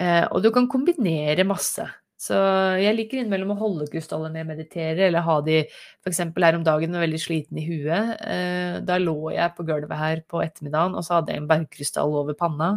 [0.00, 1.86] Eh, og du kan kombinere masse.
[2.20, 2.36] Så
[2.76, 6.18] jeg liker innimellom å holde krystaller når jeg mediterer, eller ha de f.eks.
[6.20, 8.18] her om dagen var veldig sliten i huet.
[8.20, 12.18] Uh, da lå jeg på gulvet her på ettermiddagen, og så hadde jeg en bergkrystall
[12.20, 12.74] over panna.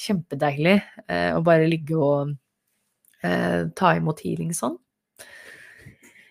[0.00, 2.34] Kjempedeilig uh, å bare ligge og
[3.24, 4.74] ta imot healing sånn.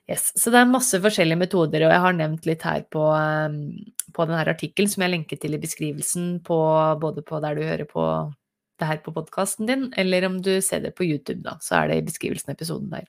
[0.09, 3.59] Yes, så det er masse forskjellige metoder, og jeg har nevnt litt her på, ehm,
[4.11, 6.57] på denne artikkelen som jeg lenker til i beskrivelsen, på,
[6.99, 8.03] både på der du hører på
[8.81, 11.87] det her på podkasten din, eller om du ser det på YouTube, da, så er
[11.89, 13.07] det i beskrivelsen av episoden der.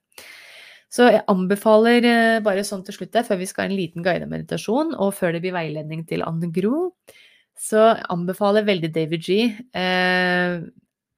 [0.94, 4.30] Så jeg anbefaler, eh, bare sånn til slutt før vi skal ha en liten guidet
[4.30, 6.92] meditasjon, og før det blir veiledning til Anne Gro,
[7.58, 9.38] så anbefaler jeg veldig David G.
[9.76, 10.58] Eh,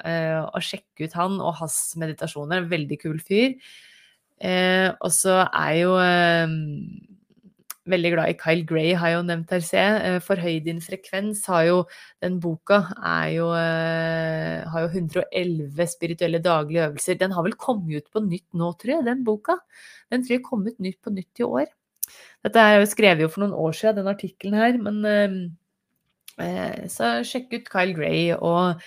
[0.04, 2.62] eh, å sjekke ut han og hans meditasjoner.
[2.62, 3.56] En Veldig kul fyr.
[4.36, 6.56] Eh, og så er jeg jo eh,
[7.90, 9.80] veldig glad i Kyle Gray, har jo nevnt her, se.
[9.80, 11.78] Eh, Forhøy din frekvens har jo
[12.22, 17.18] Den boka er jo, eh, har jo 111 spirituelle daglige øvelser.
[17.18, 19.58] Den har vel kommet ut på nytt nå, tror jeg, den boka.
[20.10, 21.66] Den tror jeg kom ut nytt på nytt i år.
[22.44, 25.56] Dette er jo skrevet jo for noen år siden, den artikkelen her, men
[26.36, 28.32] Så sjekk ut Kyle Gray.
[28.36, 28.82] og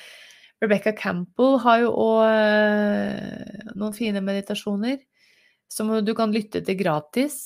[0.61, 4.99] Rebecca Campbell har jo òg noen fine meditasjoner
[5.71, 7.39] som du kan lytte til gratis.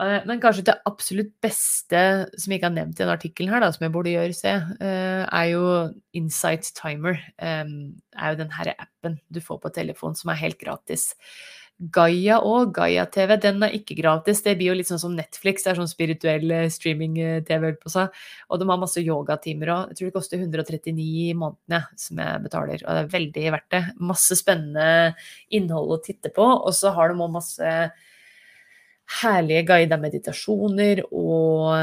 [0.00, 2.00] Eh, men kanskje det absolutt beste
[2.32, 5.22] som jeg ikke har nevnt i denne artikkelen her, som jeg burde gjøre se, eh,
[5.22, 5.66] er jo
[6.18, 7.20] Insight Timer.
[7.38, 11.12] Det er jo den her appen du får på telefon som er helt gratis.
[11.78, 14.44] Gaia og Gaia TV, den er ikke gratis.
[14.44, 18.14] Det blir jo litt sånn som Netflix, det er sånn spirituell streaming-TV på seg.
[18.48, 19.90] Og de har masse yogatimer òg.
[19.90, 23.68] Jeg tror det koster 139 i månedene som jeg betaler, og det er veldig verdt
[23.74, 23.82] det.
[24.12, 24.88] Masse spennende
[25.50, 27.74] innhold å titte på, og så har de òg masse
[29.20, 31.74] herlige guida meditasjoner og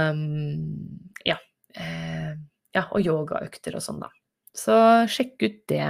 [1.27, 1.37] ja,
[1.75, 2.31] eh,
[2.73, 4.09] ja, og yogaøkter og sånn, da.
[4.55, 4.75] Så
[5.11, 5.85] sjekk ut det.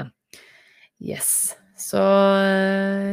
[1.02, 1.54] Yes.
[1.82, 2.02] Så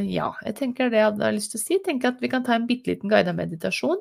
[0.09, 1.79] ja, jeg tenker det jeg hadde lyst til å si.
[1.85, 4.01] Tenker at vi kan ta en bitte liten guida meditasjon.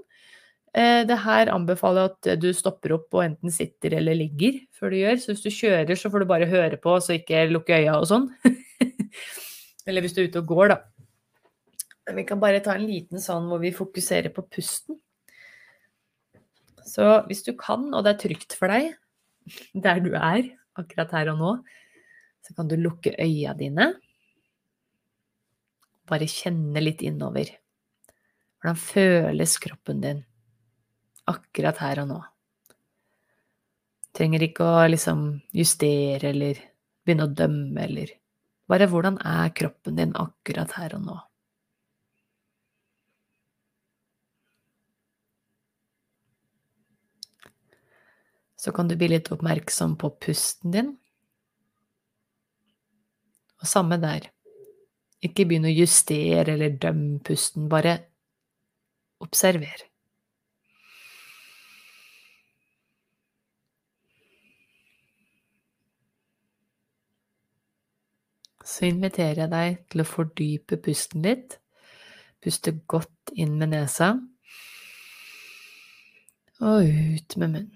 [0.77, 4.99] Eh, det her anbefaler at du stopper opp og enten sitter eller ligger før du
[4.99, 5.21] gjør.
[5.23, 8.07] Så hvis du kjører, så får du bare høre på, så ikke lukke øya og
[8.11, 8.29] sånn.
[9.87, 10.79] eller hvis du er ute og går, da.
[12.17, 14.99] Vi kan bare ta en liten sånn hvor vi fokuserer på pusten.
[16.87, 18.93] Så hvis du kan, og det er trygt for deg
[19.87, 21.55] der du er akkurat her og nå,
[22.45, 23.91] så kan du lukke øya dine.
[26.07, 27.51] Bare kjenne litt innover.
[28.57, 30.23] Hvordan føles kroppen din
[31.27, 32.21] akkurat her og nå?
[34.17, 36.61] Trenger ikke å liksom justere eller
[37.05, 38.15] begynne å dømme eller
[38.67, 41.13] Bare hvordan er kroppen din akkurat her og nå?
[48.59, 50.89] Så kan du bli litt oppmerksom på pusten din.
[53.61, 54.27] Og samme der.
[55.25, 57.97] Ikke begynn å justere eller dømme pusten, bare
[59.23, 59.87] observer.
[68.67, 71.57] Så inviterer jeg deg til å fordype pusten litt.
[72.43, 74.13] Puste godt inn med nesa
[76.57, 77.71] og ut med munnen.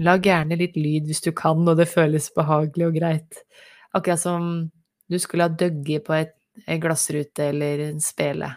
[0.00, 3.42] Lag gjerne litt lyd hvis du kan og det føles behagelig og greit.
[3.94, 4.46] Akkurat som
[5.10, 8.52] du skulle ha døgget på et, en glassrute eller en spele.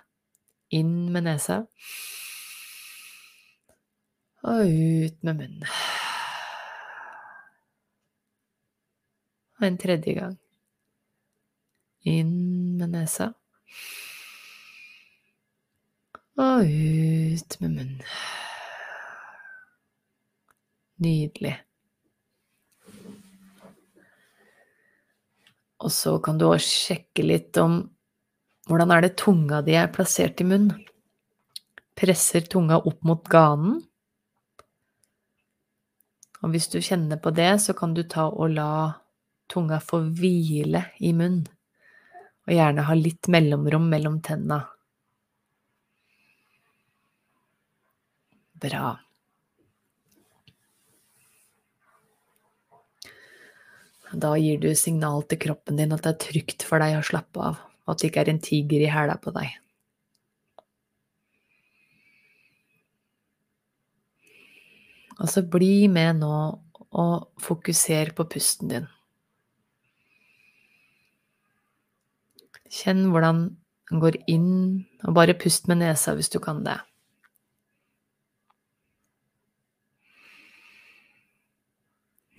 [0.74, 1.63] Inn med nesa.
[4.44, 5.66] Og ut med munnen.
[9.60, 10.38] Og en tredje gang.
[12.06, 13.32] Inn med nesa.
[16.38, 18.02] Og ut med munnen.
[21.04, 21.58] Nydelig.
[25.84, 27.82] Og så kan du òg sjekke litt om
[28.69, 30.80] hvordan er det tunga di er plassert i munnen.
[32.00, 33.82] Presser tunga opp mot ganen.
[36.43, 38.69] Og hvis du kjenner på det, så kan du ta og la
[39.52, 41.46] tunga få hvile i munnen.
[42.43, 44.63] Og gjerne ha litt mellomrom mellom tenna.
[48.63, 48.98] Bra.
[54.13, 57.41] Da gir du signal til kroppen din at det er trygt for deg å slappe
[57.41, 59.49] av, og at det ikke er en tiger i hæla på deg.
[65.18, 66.36] Og så bli med nå
[66.93, 68.88] og fokuser på pusten din.
[72.74, 73.43] Kjenn hvordan
[73.89, 76.78] den går inn, og bare pust med nesa hvis du kan det.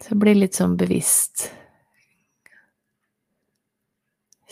[0.04, 1.48] Så bli litt sånn bevisst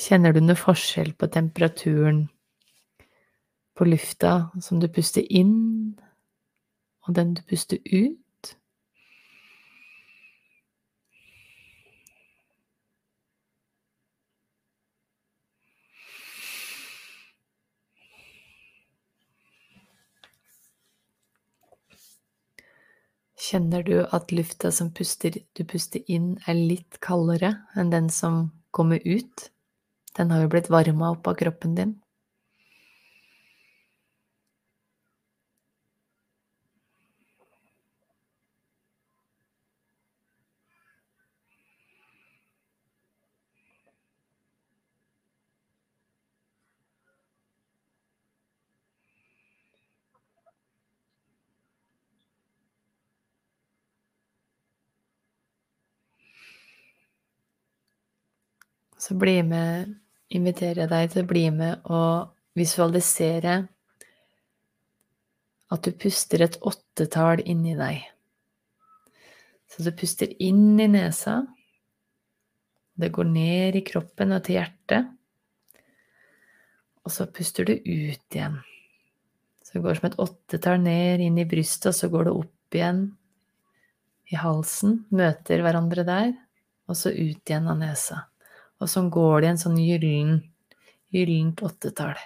[0.02, 2.24] Kjenner du noe forskjell på temperaturen
[3.78, 4.32] på lufta
[4.66, 5.94] som du puster inn,
[7.06, 8.18] og den du puster ut?
[23.38, 28.48] Kjenner du at lufta som puster, du puster inn, er litt kaldere enn den som
[28.74, 29.52] kommer ut?
[30.16, 31.94] Den har jo blitt varma opp av kroppen din.
[59.02, 59.94] Så bli med,
[60.32, 63.60] inviterer jeg deg til å bli med og visualisere
[65.72, 68.02] at du puster et åttetall inni deg.
[69.72, 71.38] Så du puster inn i nesa.
[72.92, 75.08] Det går ned i kroppen og til hjertet.
[77.02, 78.60] Og så puster du ut igjen.
[79.64, 82.76] Så det går som et åttetall ned inn i brystet, og så går det opp
[82.76, 83.00] igjen
[84.28, 85.00] i halsen.
[85.08, 86.34] Møter hverandre der.
[86.90, 88.26] Og så ut igjen av nesa.
[88.82, 90.30] Og sånn går det i en sånn gyllen,
[91.14, 92.18] gyllent åttetall.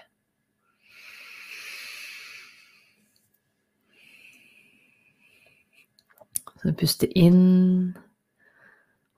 [6.56, 7.92] Så du puster inn,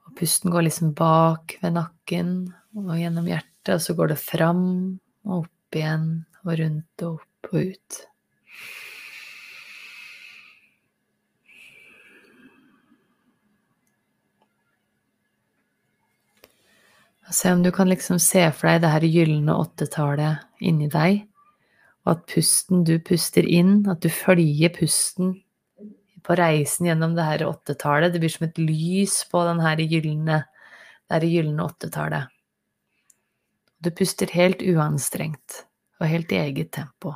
[0.02, 2.32] og pusten går liksom bak ved nakken
[2.74, 4.66] og gjennom hjertet, og så går det fram
[5.28, 6.10] og opp igjen
[6.42, 8.00] og rundt og opp og ut.
[17.34, 21.24] Se om du kan liksom se for deg det her gylne åttetallet inni deg,
[22.06, 25.36] og at pusten du puster inn, at du følger pusten
[26.24, 28.12] på reisen gjennom det her åttetallet.
[28.12, 30.42] Det blir som et lys på den her gylne,
[31.08, 32.34] det her gylne åttetallet.
[33.78, 35.64] Du puster helt uanstrengt
[36.00, 37.14] og helt i eget tempo.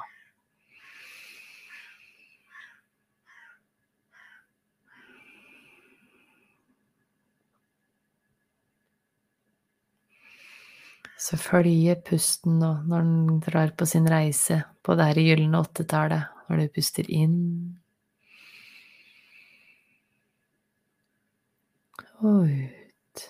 [11.23, 16.33] Så følge pusten nå når den drar på sin reise på det her gylne åttetallet,
[16.49, 17.37] når du puster inn
[22.23, 23.23] og ut.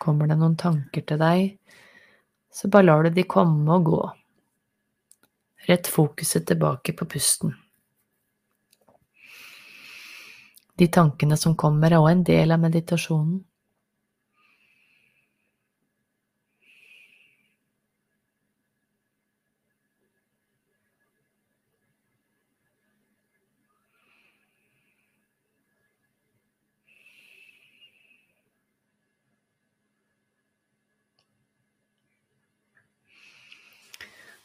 [0.00, 1.52] Kommer det noen tanker til deg,
[2.52, 4.00] så bare lar du de komme og gå.
[5.68, 7.52] Rett fokuset tilbake på pusten.
[10.78, 13.40] De tankene som kommer, er også en del av meditasjonen.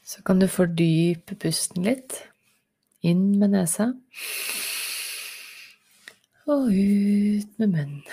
[0.07, 2.21] Så kan du fordype pusten litt.
[3.03, 3.91] Inn med nesa.
[6.47, 8.03] Og ut med munnen.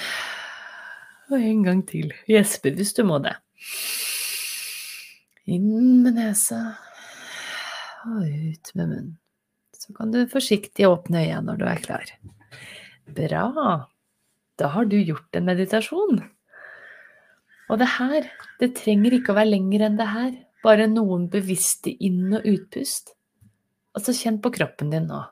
[1.31, 2.09] Og en gang til.
[2.27, 3.37] Gjespe hvis du må det.
[5.47, 6.59] Inn med nesa
[8.05, 9.13] og ut med munnen.
[9.79, 12.11] Så kan du forsiktig åpne øya når du er klar.
[13.15, 13.45] Bra.
[14.59, 16.25] Da har du gjort en meditasjon.
[17.71, 18.27] Og det her,
[18.59, 20.35] det trenger ikke å være lenger enn det her.
[20.65, 23.15] Bare noen bevisste inn- og utpust.
[23.95, 25.23] Altså kjenn på kroppen din nå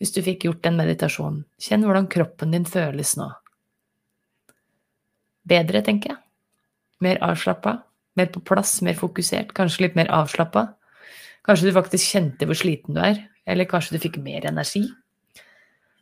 [0.00, 1.42] hvis du fikk gjort en meditasjon.
[1.60, 3.28] Kjenn hvordan kroppen din føles nå.
[5.50, 6.20] Bedre, tenker jeg.
[7.04, 7.78] Mer avslappa,
[8.16, 10.70] mer på plass, mer fokusert, kanskje litt mer avslappa.
[11.46, 14.86] Kanskje du faktisk kjente hvor sliten du er, eller kanskje du fikk mer energi.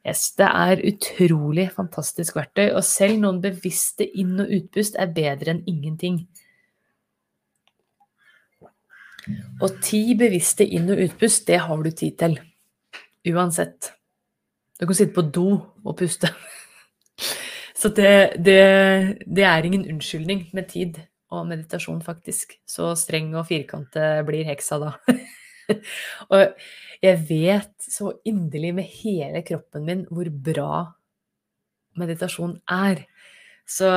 [0.07, 5.53] Yes, det er utrolig fantastisk verktøy, og selv noen bevisste inn- og utpust er bedre
[5.55, 6.23] enn ingenting.
[9.61, 12.39] Og ti bevisste inn- og utpust, det har du tid til.
[13.29, 13.93] Uansett.
[14.79, 15.49] Du kan sitte på do
[15.85, 16.31] og puste.
[17.79, 18.63] Så det, det,
[19.27, 20.97] det, er ingen unnskyldning med tid
[21.31, 22.57] og meditasjon, faktisk.
[22.67, 24.93] Så streng og firkante blir heksa da.
[26.33, 26.57] og
[27.05, 30.73] jeg vet så inderlig med hele kroppen min hvor bra
[31.99, 33.05] meditasjon er.
[33.69, 33.91] Så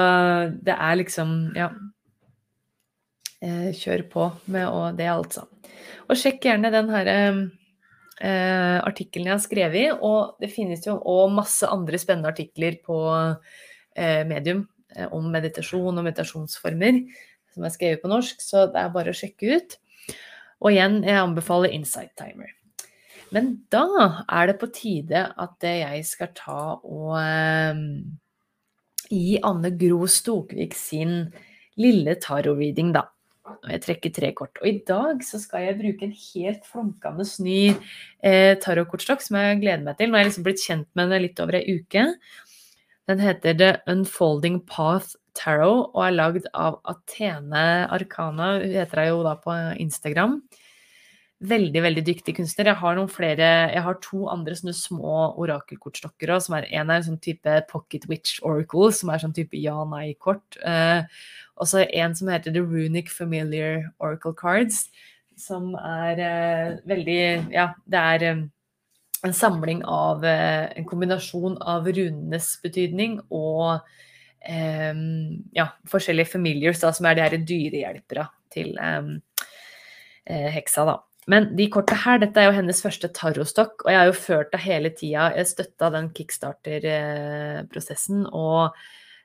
[0.61, 1.71] det er liksom Ja.
[3.41, 5.47] eh, kjør på med det, altså.
[6.09, 7.07] Og sjekk gjerne den her
[8.22, 13.01] eh, artikkelen jeg har skrevet, og det finnes jo òg masse andre spennende artikler på
[13.17, 14.63] eh, Medium
[14.95, 17.03] eh, om meditasjon og meditasjonsformer
[17.51, 19.78] som er skrevet på norsk, så det er bare å sjekke ut.
[20.61, 22.53] Og igjen, jeg anbefaler Insight Timer.
[23.36, 23.86] Men da
[24.28, 27.82] er det på tide at jeg skal ta og eh,
[29.11, 31.26] gi Anne Gro Stokvik sin
[31.80, 33.07] lille tarot-reading, da.
[33.59, 34.61] Og jeg trekker tre kort.
[34.61, 37.59] Og i dag så skal jeg bruke en helt flunkende ny
[38.23, 40.11] eh, tarotkortstokk som jeg gleder meg til.
[40.11, 42.07] Nå har jeg liksom blitt kjent med den litt over ei uke.
[43.09, 49.37] Den heter The Unfolding Path Tarot og er lagd av Athene Arkana, heter hun da
[49.39, 50.41] på Instagram.
[51.41, 52.67] Veldig veldig dyktig kunstner.
[52.69, 56.51] Jeg har flere, jeg har to andre sånne små orakelkortstokker òg.
[56.69, 60.59] En er en sånn type Pocket Witch Oracle, som er sånn type ja-nei-kort.
[60.61, 61.01] Eh,
[61.57, 64.91] og så en som heter The Runic Familiar Oracle Cards,
[65.33, 67.19] som er eh, veldig
[67.55, 68.45] Ja, det er eh,
[69.25, 73.81] en samling av eh, En kombinasjon av runenes betydning og
[74.45, 74.93] eh,
[75.57, 79.15] ja, forskjellige familiars, da, som er de dyrehjelpere til eh,
[80.29, 81.01] heksa, da.
[81.30, 84.51] Men de korta her, dette er jo hennes første tarostokk, og jeg har jo ført
[84.53, 85.34] det hele tida.
[85.36, 88.74] Jeg støtta den kickstarter-prosessen og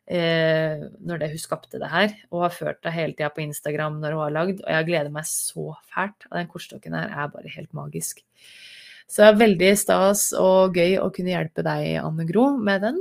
[0.05, 3.97] eh, når det, hun skapte det her, og har ført det hele tida på Instagram
[4.03, 6.21] når hun har lagd, og jeg gleder meg så fælt.
[6.29, 8.17] Og den kortstokken her er bare helt magisk.
[9.07, 12.99] Så det er veldig stas og gøy å kunne hjelpe deg, Anne Gro, med den.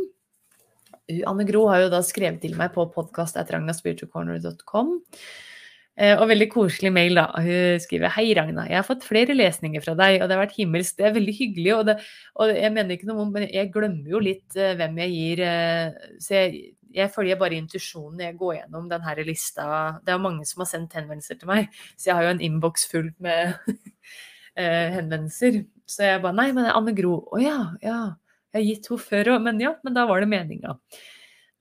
[1.27, 4.87] Anne Gro har jo da skrevet til meg på podkast.ragnarspiritualcorner.com.
[5.95, 7.29] Eh, og veldig koselig mail, da.
[7.39, 8.65] Hun skriver Hei, Ragna.
[8.67, 10.97] Jeg har fått flere lesninger fra deg, og det har vært himmelsk.
[10.97, 11.71] Det er veldig hyggelig.
[11.77, 11.95] Og, det,
[12.35, 15.43] og jeg mener ikke noe om Men jeg glemmer jo litt uh, hvem jeg gir.
[15.47, 16.65] Uh, så jeg,
[16.95, 19.69] jeg, følger bare intuisjonen jeg går gjennom denne lista.
[20.03, 22.45] Det er jo mange som har sendt henvendelser til meg, så jeg har jo en
[22.49, 23.55] innboks full med
[24.99, 25.63] henvendelser.
[25.87, 27.21] Så jeg bare Nei, men Anne Gro.
[27.31, 27.99] Å ja, ja.
[28.51, 29.43] Jeg har gitt henne før òg.
[29.47, 30.75] Men ja, men da var det meninga.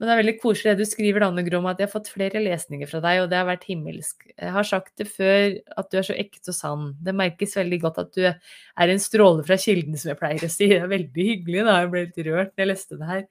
[0.04, 2.40] Men det er veldig koselig det du skriver, Anne Grom, at jeg har fått flere
[2.44, 4.26] lesninger fra deg, og det har vært himmelsk.
[4.34, 6.82] Jeg har sagt det før, at du er så ekte og sann.
[7.00, 10.50] Det merkes veldig godt at du er en stråle fra kilden, som jeg pleier å
[10.52, 10.68] si.
[10.74, 11.78] Det er veldig hyggelig, da.
[11.80, 13.24] Jeg ble litt rørt når jeg leste det her.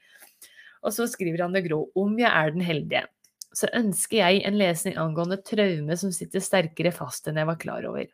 [0.81, 3.05] Og så skriver Anne Grå, om jeg er den heldige,
[3.53, 7.85] så ønsker jeg en lesning angående traume som sitter sterkere fast enn jeg var klar
[7.91, 8.09] over.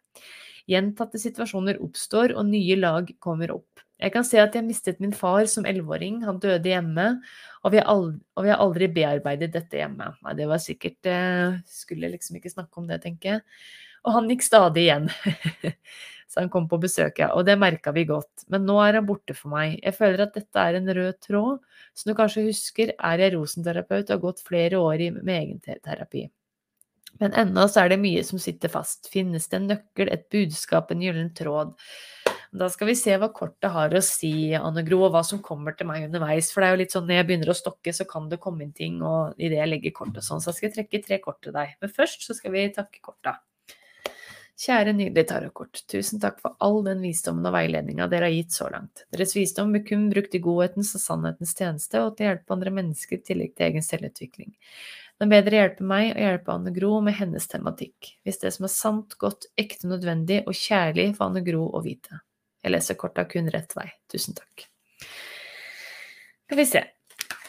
[0.68, 3.88] Gjentatte situasjoner oppstår, og nye lag kommer opp.
[4.00, 7.10] Jeg kan se at jeg mistet min far som elleveåring, han døde hjemme,
[7.66, 10.14] og vi, aldri, og vi, har aldri, bearbeidet dette hjemme.
[10.24, 13.44] Nei, det var sikkert eh, Skulle liksom ikke snakke om det, tenker jeg.
[14.08, 15.10] Og han gikk stadig igjen.
[16.32, 17.34] så han kom på besøk, ja.
[17.36, 18.48] Og det merka vi godt.
[18.48, 19.76] Men nå er han borte for meg.
[19.84, 21.60] Jeg føler at dette er en rød tråd.
[21.92, 26.30] Som du kanskje husker, er jeg rosenterapeut og har gått flere år med egenterapi.
[27.20, 29.10] Men ennå så er det mye som sitter fast.
[29.12, 31.74] Finnes det en nøkkel, et budskap, en gyllen tråd?
[32.50, 35.76] Da skal vi se hva kortet har å si, Anne Gro, og hva som kommer
[35.78, 36.50] til meg underveis.
[36.50, 38.66] For det er jo litt sånn når jeg begynner å stokke, så kan det komme
[38.66, 40.42] inn ting, og idet jeg legger kortet sånn.
[40.42, 41.76] Så skal jeg trekke tre kort til deg.
[41.78, 43.36] Men først så skal vi takke korta.
[44.60, 48.66] Kjære nydelige tarotkort, tusen takk for all den visdommen og veiledninga dere har gitt så
[48.74, 49.06] langt.
[49.14, 52.74] Deres visdom blir kun brukt i godhetens og sannhetens tjeneste, og til å hjelpe andre
[52.76, 54.52] mennesker i tillegg til egen selvutvikling.
[55.22, 58.74] Den bedre hjelpe meg og hjelpe Anne Gro med hennes tematikk, hvis det som er
[58.74, 62.20] sant, godt, ekte, nødvendig og kjærlig for Anne Gro å vite.
[62.64, 63.88] Jeg leser korta kun rett vei.
[64.12, 64.68] Tusen takk.
[66.46, 66.86] Skal vi se.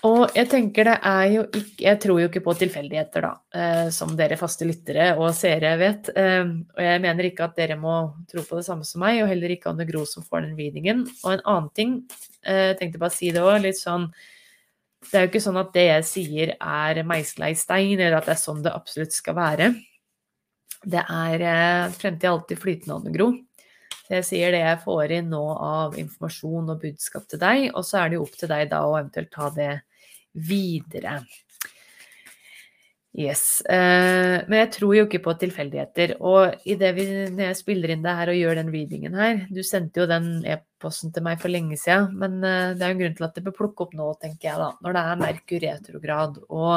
[0.09, 3.89] Og jeg tenker det er jo ikke Jeg tror jo ikke på tilfeldigheter, da, eh,
[3.93, 6.09] som dere faste lyttere og seere vet.
[6.17, 7.97] Eh, og jeg mener ikke at dere må
[8.31, 11.05] tro på det samme som meg, og heller ikke Anne Gro som får den readingen.
[11.25, 11.95] Og en annen ting,
[12.45, 14.13] eh, jeg tenkte bare å si det òg, litt sånn
[15.01, 18.27] Det er jo ikke sånn at det jeg sier er meisla i stein, eller at
[18.27, 19.71] det er sånn det absolutt skal være.
[20.85, 23.31] Det er fremtid alltid flytende, Anne Gro.
[24.11, 27.85] Så jeg sier det jeg får inn nå av informasjon og budskap til deg, og
[27.87, 29.69] så er det jo opp til deg da å eventuelt ta det
[30.35, 31.21] videre.
[33.15, 33.61] Yes.
[33.71, 36.17] Eh, men jeg tror jo ikke på tilfeldigheter.
[36.27, 39.41] Og i det vi, når jeg spiller inn det her og gjør den readingen her
[39.51, 42.99] Du sendte jo den e-posten til meg for lenge siden, men eh, det er jo
[42.99, 44.73] en grunn til at det bør plukke opp nå, tenker jeg da.
[44.83, 46.43] Når det er Merkur retrograd.
[46.51, 46.77] Og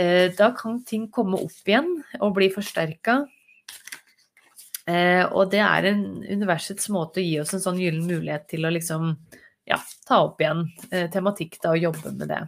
[0.00, 3.20] eh, da kan ting komme opp igjen og bli forsterka.
[4.92, 8.66] Eh, og det er en universets måte å gi oss en sånn gyllen mulighet til
[8.66, 9.14] å liksom
[9.68, 9.78] ja,
[10.08, 12.42] ta opp igjen eh, tematikk da, og jobbe med det.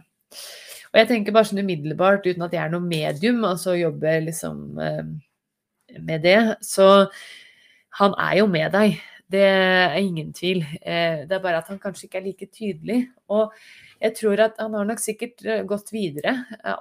[0.91, 4.79] Og jeg tenker bare sånn umiddelbart, uten at jeg er noe medium, altså jobber liksom
[4.83, 5.03] eh,
[6.01, 7.07] med det, så
[7.99, 8.97] han er jo med deg.
[9.31, 10.59] Det er ingen tvil.
[10.83, 12.97] Det er bare at han kanskje ikke er like tydelig.
[13.31, 13.55] Og
[14.03, 16.35] jeg tror at han har nok sikkert gått videre,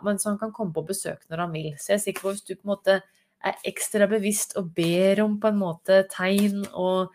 [0.05, 1.71] men så han kan komme på besøk når han vil.
[1.79, 2.99] Så jeg er sikker på hvis du på en måte
[3.45, 7.15] er ekstra bevisst og ber om på en måte tegn og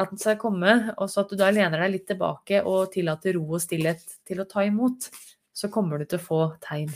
[0.00, 3.36] at den skal komme, og så at du da lener deg litt tilbake og tillater
[3.36, 5.10] ro og stillhet til å ta imot,
[5.52, 6.92] så kommer du til å få tegn.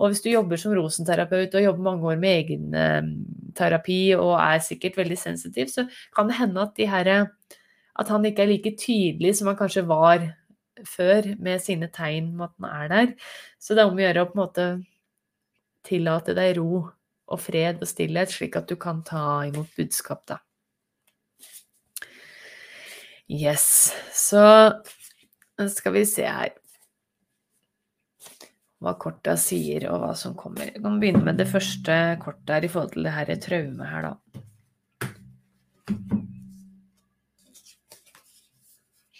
[0.00, 4.96] Og hvis du jobber som rosenterapeut og jobber mange år med egenterapi og er sikkert
[5.02, 5.84] veldig sensitiv, så
[6.16, 7.10] kan det hende at, de her,
[8.00, 10.24] at han ikke er like tydelig som han kanskje var
[10.88, 13.12] før med sine tegn med at han er der.
[13.60, 14.66] Så det er om å gjøre å på en måte
[15.86, 16.86] tillate deg ro
[17.30, 20.38] og fred og stillhet, slik at du kan ta imot budskap, da.
[23.32, 23.92] Yes.
[24.12, 24.42] Så
[25.72, 26.52] skal vi se her
[28.82, 30.72] hva korta sier, og hva som kommer.
[30.74, 34.02] Vi kan begynne med det første kortet her i forhold til det her traumet her,
[34.08, 34.14] da.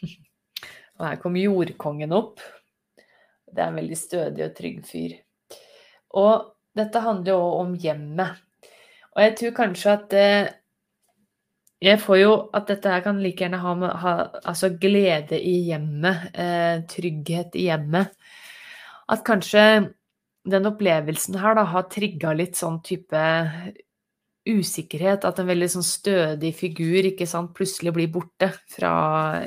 [0.98, 2.42] Og her kom jordkongen opp.
[3.52, 5.12] Det er en veldig stødig og trygg fyr.
[6.18, 6.34] Og
[6.78, 8.42] dette handler jo om hjemmet.
[9.12, 10.52] Og jeg tror kanskje at eh,
[11.82, 14.12] Jeg får jo at dette her kan like gjerne ha, ha
[14.46, 18.12] altså glede i hjemmet, eh, trygghet i hjemmet
[19.12, 19.62] at kanskje
[20.48, 23.22] den opplevelsen her da har trigga litt sånn type
[24.48, 25.26] usikkerhet.
[25.28, 28.94] At en veldig sånn stødig figur ikke sant, plutselig blir borte fra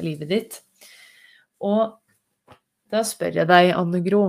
[0.04, 0.60] livet ditt.
[1.66, 1.98] Og
[2.92, 4.26] da spør jeg deg, Anne Gro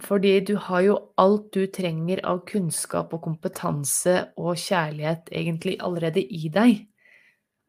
[0.00, 6.22] Fordi du har jo alt du trenger av kunnskap og kompetanse og kjærlighet egentlig allerede
[6.22, 6.86] i deg.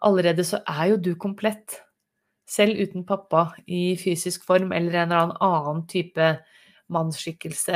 [0.03, 1.81] Allerede så er jo du komplett
[2.47, 6.31] selv uten pappa i fysisk form eller en eller annen type
[6.93, 7.75] mannsskikkelse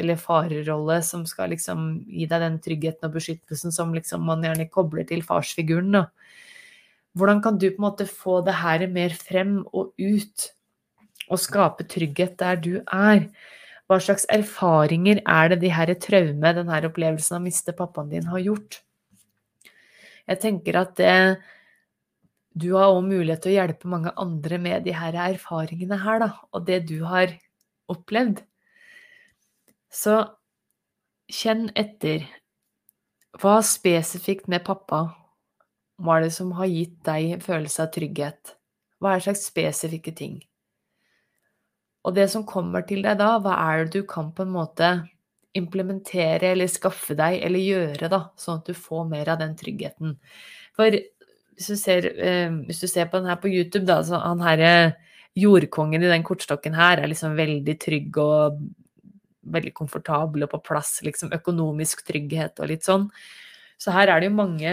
[0.00, 4.68] eller farerolle som skal liksom gi deg den tryggheten og beskyttelsen som liksom man gjerne
[4.72, 5.92] kobler til farsfiguren.
[5.94, 6.06] Da.
[7.18, 10.50] Hvordan kan du på en måte få det her mer frem og ut,
[11.28, 13.28] og skape trygghet der du er?
[13.88, 18.10] Hva slags erfaringer er det de her traume, den her opplevelsen av å miste pappaen
[18.12, 18.82] din, har gjort?
[20.28, 21.14] Jeg tenker at det
[22.58, 26.30] du har òg mulighet til å hjelpe mange andre med de her erfaringene her, da,
[26.52, 27.32] og det du har
[27.88, 28.42] opplevd.
[29.88, 30.18] Så
[31.32, 32.26] kjenn etter.
[33.38, 35.04] Hva spesifikt med pappa
[36.02, 38.54] var det som har gitt deg en følelse av trygghet?
[38.98, 40.40] Hva er slags spesifikke ting?
[42.08, 44.92] Og det som kommer til deg da, hva er det du kan på en måte
[45.58, 50.16] implementere eller skaffe deg eller gjøre, da, sånn at du får mer av den tryggheten?
[50.78, 54.22] For hvis du ser, eh, hvis du ser på den her på YouTube, da, så
[54.22, 54.72] han herre
[55.38, 58.62] jordkongen i den kortstokken her er liksom veldig trygg og
[59.52, 63.08] veldig komfortabel og på plass, liksom økonomisk trygghet og litt sånn.
[63.78, 64.72] Så her er det jo mange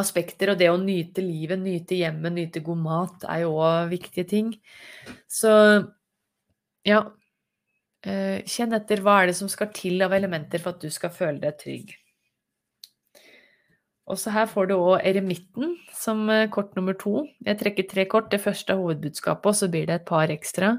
[0.00, 4.28] aspekter, og det å nyte livet, nyte hjemmet, nyte god mat er jo òg viktige
[4.28, 4.52] ting.
[5.28, 5.52] Så
[6.88, 7.02] ja,
[8.06, 11.12] eh, kjenn etter hva er det som skal til av elementer for at du skal
[11.14, 11.92] føle deg trygg.
[14.10, 17.22] Også her får du òg eremitten som eh, kort nummer to.
[17.46, 18.32] Jeg trekker tre kort.
[18.32, 20.74] Det første er hovedbudskapet, og så blir det et par ekstra.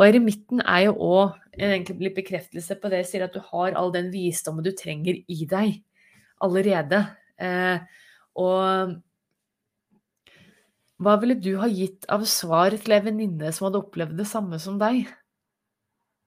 [0.00, 3.76] Og eremitten er jo òg egentlig litt bekreftelse på det jeg sier, at du har
[3.78, 5.80] all den visdommen du trenger i deg
[6.42, 7.04] allerede.
[7.38, 7.78] Eh,
[8.38, 8.98] og
[11.00, 14.60] hva ville du ha gitt av svar til en venninne som hadde opplevd det samme
[14.60, 15.06] som deg?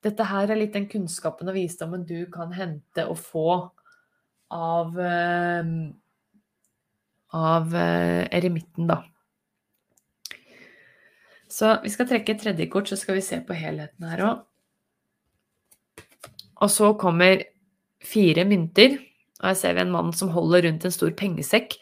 [0.04, 3.48] Dette her er litt den kunnskapen og visdommen du kan hente og få
[4.52, 5.70] av eh,
[7.34, 9.00] av eh, eremitten, da.
[11.50, 14.42] Så vi skal trekke et tredje kort, så skal vi se på helheten her òg.
[16.62, 17.42] Og så kommer
[18.04, 18.96] fire mynter.
[19.42, 21.74] Og her ser vi en mann som holder rundt en stor pengesekk.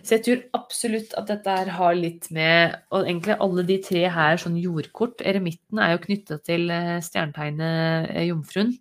[0.00, 4.04] Så jeg tror absolutt at dette her har litt med Og egentlig alle de tre
[4.14, 5.20] her sånn jordkort.
[5.26, 8.72] Eremitten er jo knytta til eh, stjernetegnet eh, Jomfruen.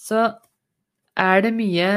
[0.00, 0.26] Så
[1.20, 1.88] er det mye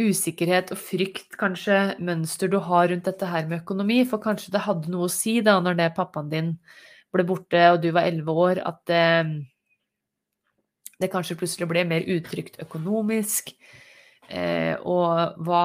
[0.00, 4.02] usikkerhet og frykt, kanskje mønster du har rundt dette her med økonomi.
[4.08, 6.54] For kanskje det hadde noe å si da når det pappaen din
[7.14, 9.04] ble borte og du var elleve år, at det,
[11.00, 13.52] det, kanskje plutselig ble mer utrygt økonomisk.
[14.30, 15.64] Eh, og hva,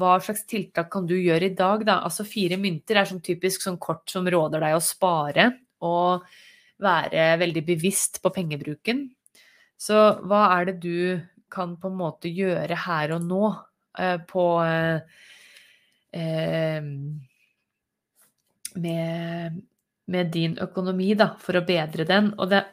[0.00, 2.00] hva, slags tiltak kan du gjøre i dag, da?
[2.06, 5.50] Altså fire mynter er sånn typisk sånn kort som råder deg å spare
[5.84, 6.24] og
[6.80, 9.06] være veldig bevisst på pengebruken.
[9.76, 11.20] Så hva er det du
[11.52, 13.44] kan på en måte gjøre her og nå
[14.00, 15.20] eh, på eh,
[18.76, 19.60] med,
[20.06, 22.32] med, din økonomi, da, for å bedre den.
[22.40, 22.64] Og det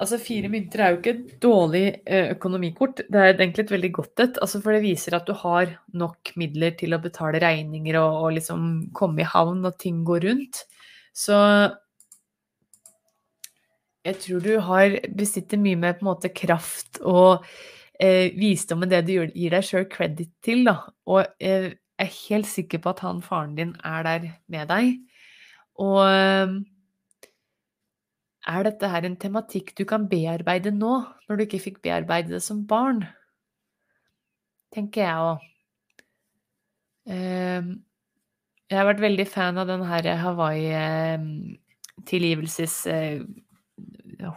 [0.00, 3.90] Altså, fire mynter er jo ikke et dårlig eh, økonomikort, det er egentlig et veldig
[3.98, 4.38] godt et.
[4.40, 8.32] Altså, for det viser at du har nok midler til å betale regninger og, og
[8.38, 10.62] liksom komme i havn og ting går rundt.
[11.12, 11.36] Så
[14.08, 17.44] jeg tror du har besitter mye med på en måte kraft og
[18.00, 20.78] eh, visdom enn det du gir deg sjøl credit til, da.
[21.12, 24.94] Og eh, jeg er helt sikker på at han faren din er der med deg.
[25.84, 26.56] Og eh,
[28.48, 32.42] er dette her en tematikk du kan bearbeide nå, når du ikke fikk bearbeide det
[32.44, 33.04] som barn?
[34.74, 35.38] Tenker jeg òg.
[37.10, 37.62] Eh,
[38.70, 43.20] jeg har vært veldig fan av den her Hawaii-tilgivelses eh,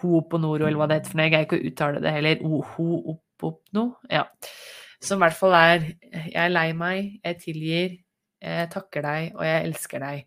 [0.01, 1.27] Ho'oponoro, eller hva det heter for noe.
[1.27, 2.35] Jeg greier ikke å uttale det heller.
[2.73, 3.83] Ho'opopno.
[4.11, 4.23] Ja.
[5.03, 5.77] Som i hvert fall er
[6.07, 7.89] Jeg er lei meg, jeg tilgir,
[8.43, 10.17] jeg takker deg, og jeg elsker deg.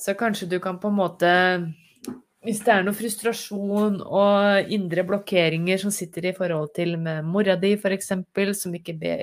[0.00, 1.30] Så kanskje du kan på en måte
[2.44, 7.54] Hvis det er noe frustrasjon og indre blokkeringer som sitter i forhold til med mora
[7.56, 8.10] di, f.eks.,
[8.60, 9.14] som ikke be,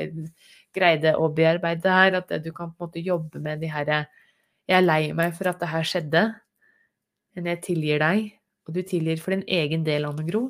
[0.74, 4.05] greide å bearbeide det her, at du kan på en måte jobbe med de herre
[4.69, 6.24] Jeg er lei meg for at det her skjedde,
[7.36, 8.32] men jeg tilgir deg,
[8.65, 10.47] og du tilgir for din egen del, Anne Gro.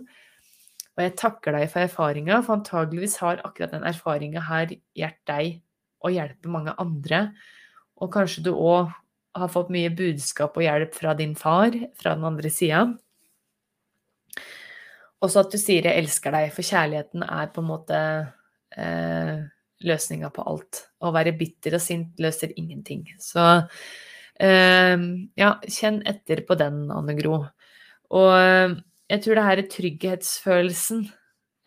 [0.95, 5.59] Og jeg takker deg for erfaringa, for antageligvis har akkurat den erfaringa her hjulpet deg
[6.05, 7.23] og hjelper mange andre.
[7.99, 8.91] Og kanskje du òg
[9.37, 12.83] har fått mye budskap og hjelp fra din far fra den andre sida.
[15.21, 17.97] Også at du sier 'jeg elsker deg', for kjærligheten er på en måte
[18.77, 19.43] eh,
[19.81, 20.87] løsninga på alt.
[21.01, 23.05] Å være bitter og sint løser ingenting.
[23.19, 23.67] Så
[24.39, 24.97] eh,
[25.37, 27.45] ja, kjenn etter på den, Anne Gro.
[28.11, 28.75] Og eh,
[29.11, 31.05] jeg tror det her er trygghetsfølelsen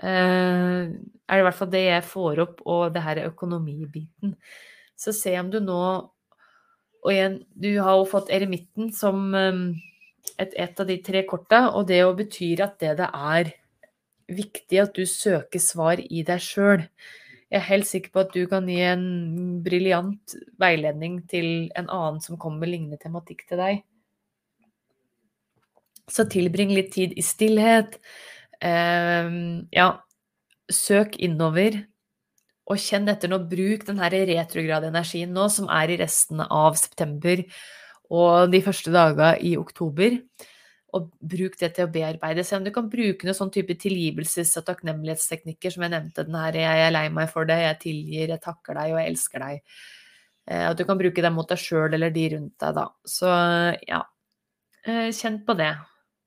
[0.03, 4.35] eh, er i hvert fall det jeg får opp, og det her er økonomibiten.
[4.97, 6.11] Så se om du nå
[7.05, 9.59] Og igjen, du har jo fått eremitten som eh,
[10.39, 13.53] et, et, av de tre korta, og det jo betyr at det det er
[14.35, 16.87] viktig at du søker svar i deg sjøl.
[17.53, 19.05] Jeg er helt sikker på at du kan gi en
[19.63, 23.83] briljant veiledning til en annen som kommer med lignende tematikk til deg.
[26.11, 28.01] Så tilbring litt tid i stillhet.
[28.65, 29.29] Eh,
[29.77, 29.89] ja,
[30.73, 31.85] søk innover.
[32.71, 33.43] Og kjenn etter nå.
[33.51, 37.45] Bruk den her retrograde energien nå, som er i resten av september
[38.15, 40.21] og de første dagene i oktober
[40.95, 42.45] og bruk det til å bearbeide.
[42.47, 46.25] Se om du kan bruke noen sånn type tilgivelses- og takknemlighetsteknikker som jeg nevnte.
[46.25, 49.11] den her, 'Jeg er lei meg for det, jeg tilgir, jeg takker deg og jeg
[49.11, 49.61] elsker deg'.
[50.47, 52.89] Eh, at du kan bruke det mot deg sjøl eller de rundt deg, da.
[53.07, 54.03] Så ja,
[54.85, 55.77] eh, kjenn på det.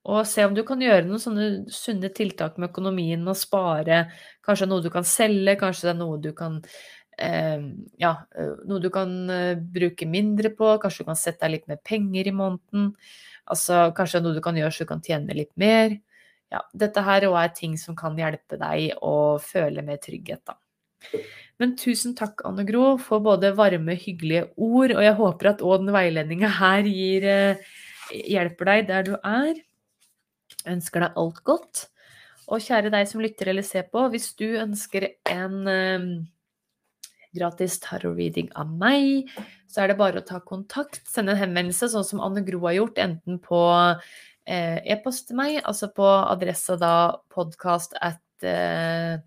[0.08, 4.06] Og se om du kan gjøre noen sånne sunne tiltak med økonomien og spare.
[4.46, 6.62] Kanskje noe du kan selge, kanskje det er noe du kan
[7.20, 7.66] eh,
[8.00, 8.14] ja,
[8.70, 9.12] noe du kan
[9.76, 10.78] bruke mindre på.
[10.80, 12.94] Kanskje du kan sette deg litt mer penger i måneden.
[13.52, 16.00] Altså kanskje noe du kan gjøre så du kan tjene litt mer.
[16.52, 20.56] Ja, dette her òg er ting som kan hjelpe deg å føle mer trygghet, da.
[21.60, 25.82] Men tusen takk, Anne Gro, for både varme, hyggelige ord, og jeg håper at òg
[25.84, 27.80] den veiledninga her gir, eh,
[28.36, 29.60] hjelper deg der du er.
[30.66, 31.84] Ønsker deg alt godt.
[32.48, 36.06] Og kjære deg som lytter eller ser på, hvis du ønsker en eh,
[37.36, 39.28] gratis tarot-reading av meg,
[39.68, 41.02] så er det bare å ta kontakt.
[41.10, 43.62] Sende en henvendelse, sånn som Anne Gro har gjort, enten på
[44.48, 46.94] eh, e-post til meg, altså på adressa da
[47.34, 49.20] podkast at eh,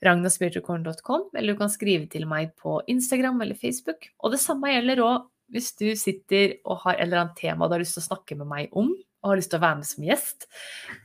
[0.00, 4.08] eller du kan skrive til meg på Instagram eller Facebook.
[4.24, 7.74] Og det samme gjelder òg hvis du sitter og har et eller annet tema du
[7.74, 9.88] har lyst til å snakke med meg om og har lyst til å være med
[9.88, 10.46] som gjest,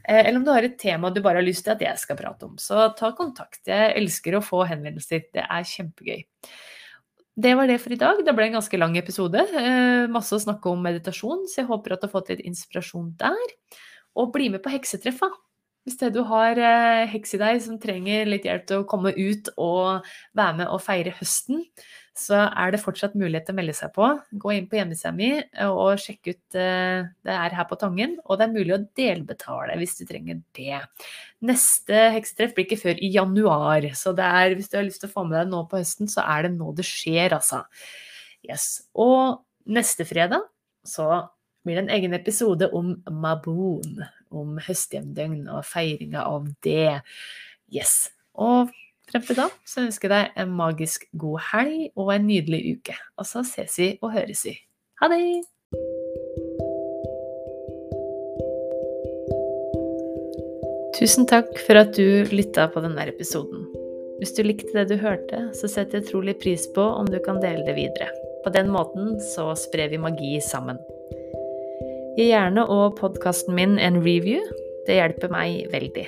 [0.07, 2.19] eh, eller om du har et tema du bare har lyst til at jeg skal
[2.19, 2.55] prate om.
[2.61, 3.61] Så ta kontakt.
[3.67, 5.27] Jeg elsker å få henvendelser.
[5.35, 6.23] Det er kjempegøy.
[7.35, 8.21] Det var det for i dag.
[8.23, 9.41] Det ble en ganske lang episode.
[9.59, 13.11] Eh, masse å snakke om meditasjon, så jeg håper at du har fått litt inspirasjon
[13.19, 13.51] der.
[14.15, 15.27] Og bli med på heksetreffa.
[15.85, 19.11] Hvis det du har eh, heks i deg som trenger litt hjelp til å komme
[19.11, 21.61] ut og være med og feire høsten,
[22.15, 24.07] så er det fortsatt mulighet til å melde seg på.
[24.39, 28.15] Gå inn på hjemmesida mi eh, og sjekk ut eh, Det er her på Tangen,
[28.23, 30.79] og det er mulig å delbetale hvis du trenger det.
[31.45, 35.15] Neste heksetreff blir ikke før i januar, så er, hvis du har lyst til å
[35.17, 37.65] få med deg nå på høsten, så er det nå det skjer, altså.
[38.45, 38.85] Yes.
[38.95, 40.47] Og neste fredag
[40.87, 41.25] så
[41.65, 47.01] blir det en egen episode om Maboon, om høsthjemdøgn og feiringa av det.
[47.73, 48.05] Yes.
[48.39, 48.71] Og
[49.05, 52.95] Frem til da så ønsker jeg deg en magisk god helg og en nydelig uke.
[53.21, 54.55] Og så ses vi og høres vi.
[55.01, 55.21] Ha det!
[60.95, 63.67] Tusen takk for at du lytta på denne episoden.
[64.21, 67.41] Hvis du likte det du hørte, så setter jeg utrolig pris på om du kan
[67.43, 68.09] dele det videre.
[68.45, 70.79] På den måten så sprer vi magi sammen.
[72.15, 74.39] Gi gjerne og podkasten min en review.
[74.87, 76.07] Det hjelper meg veldig.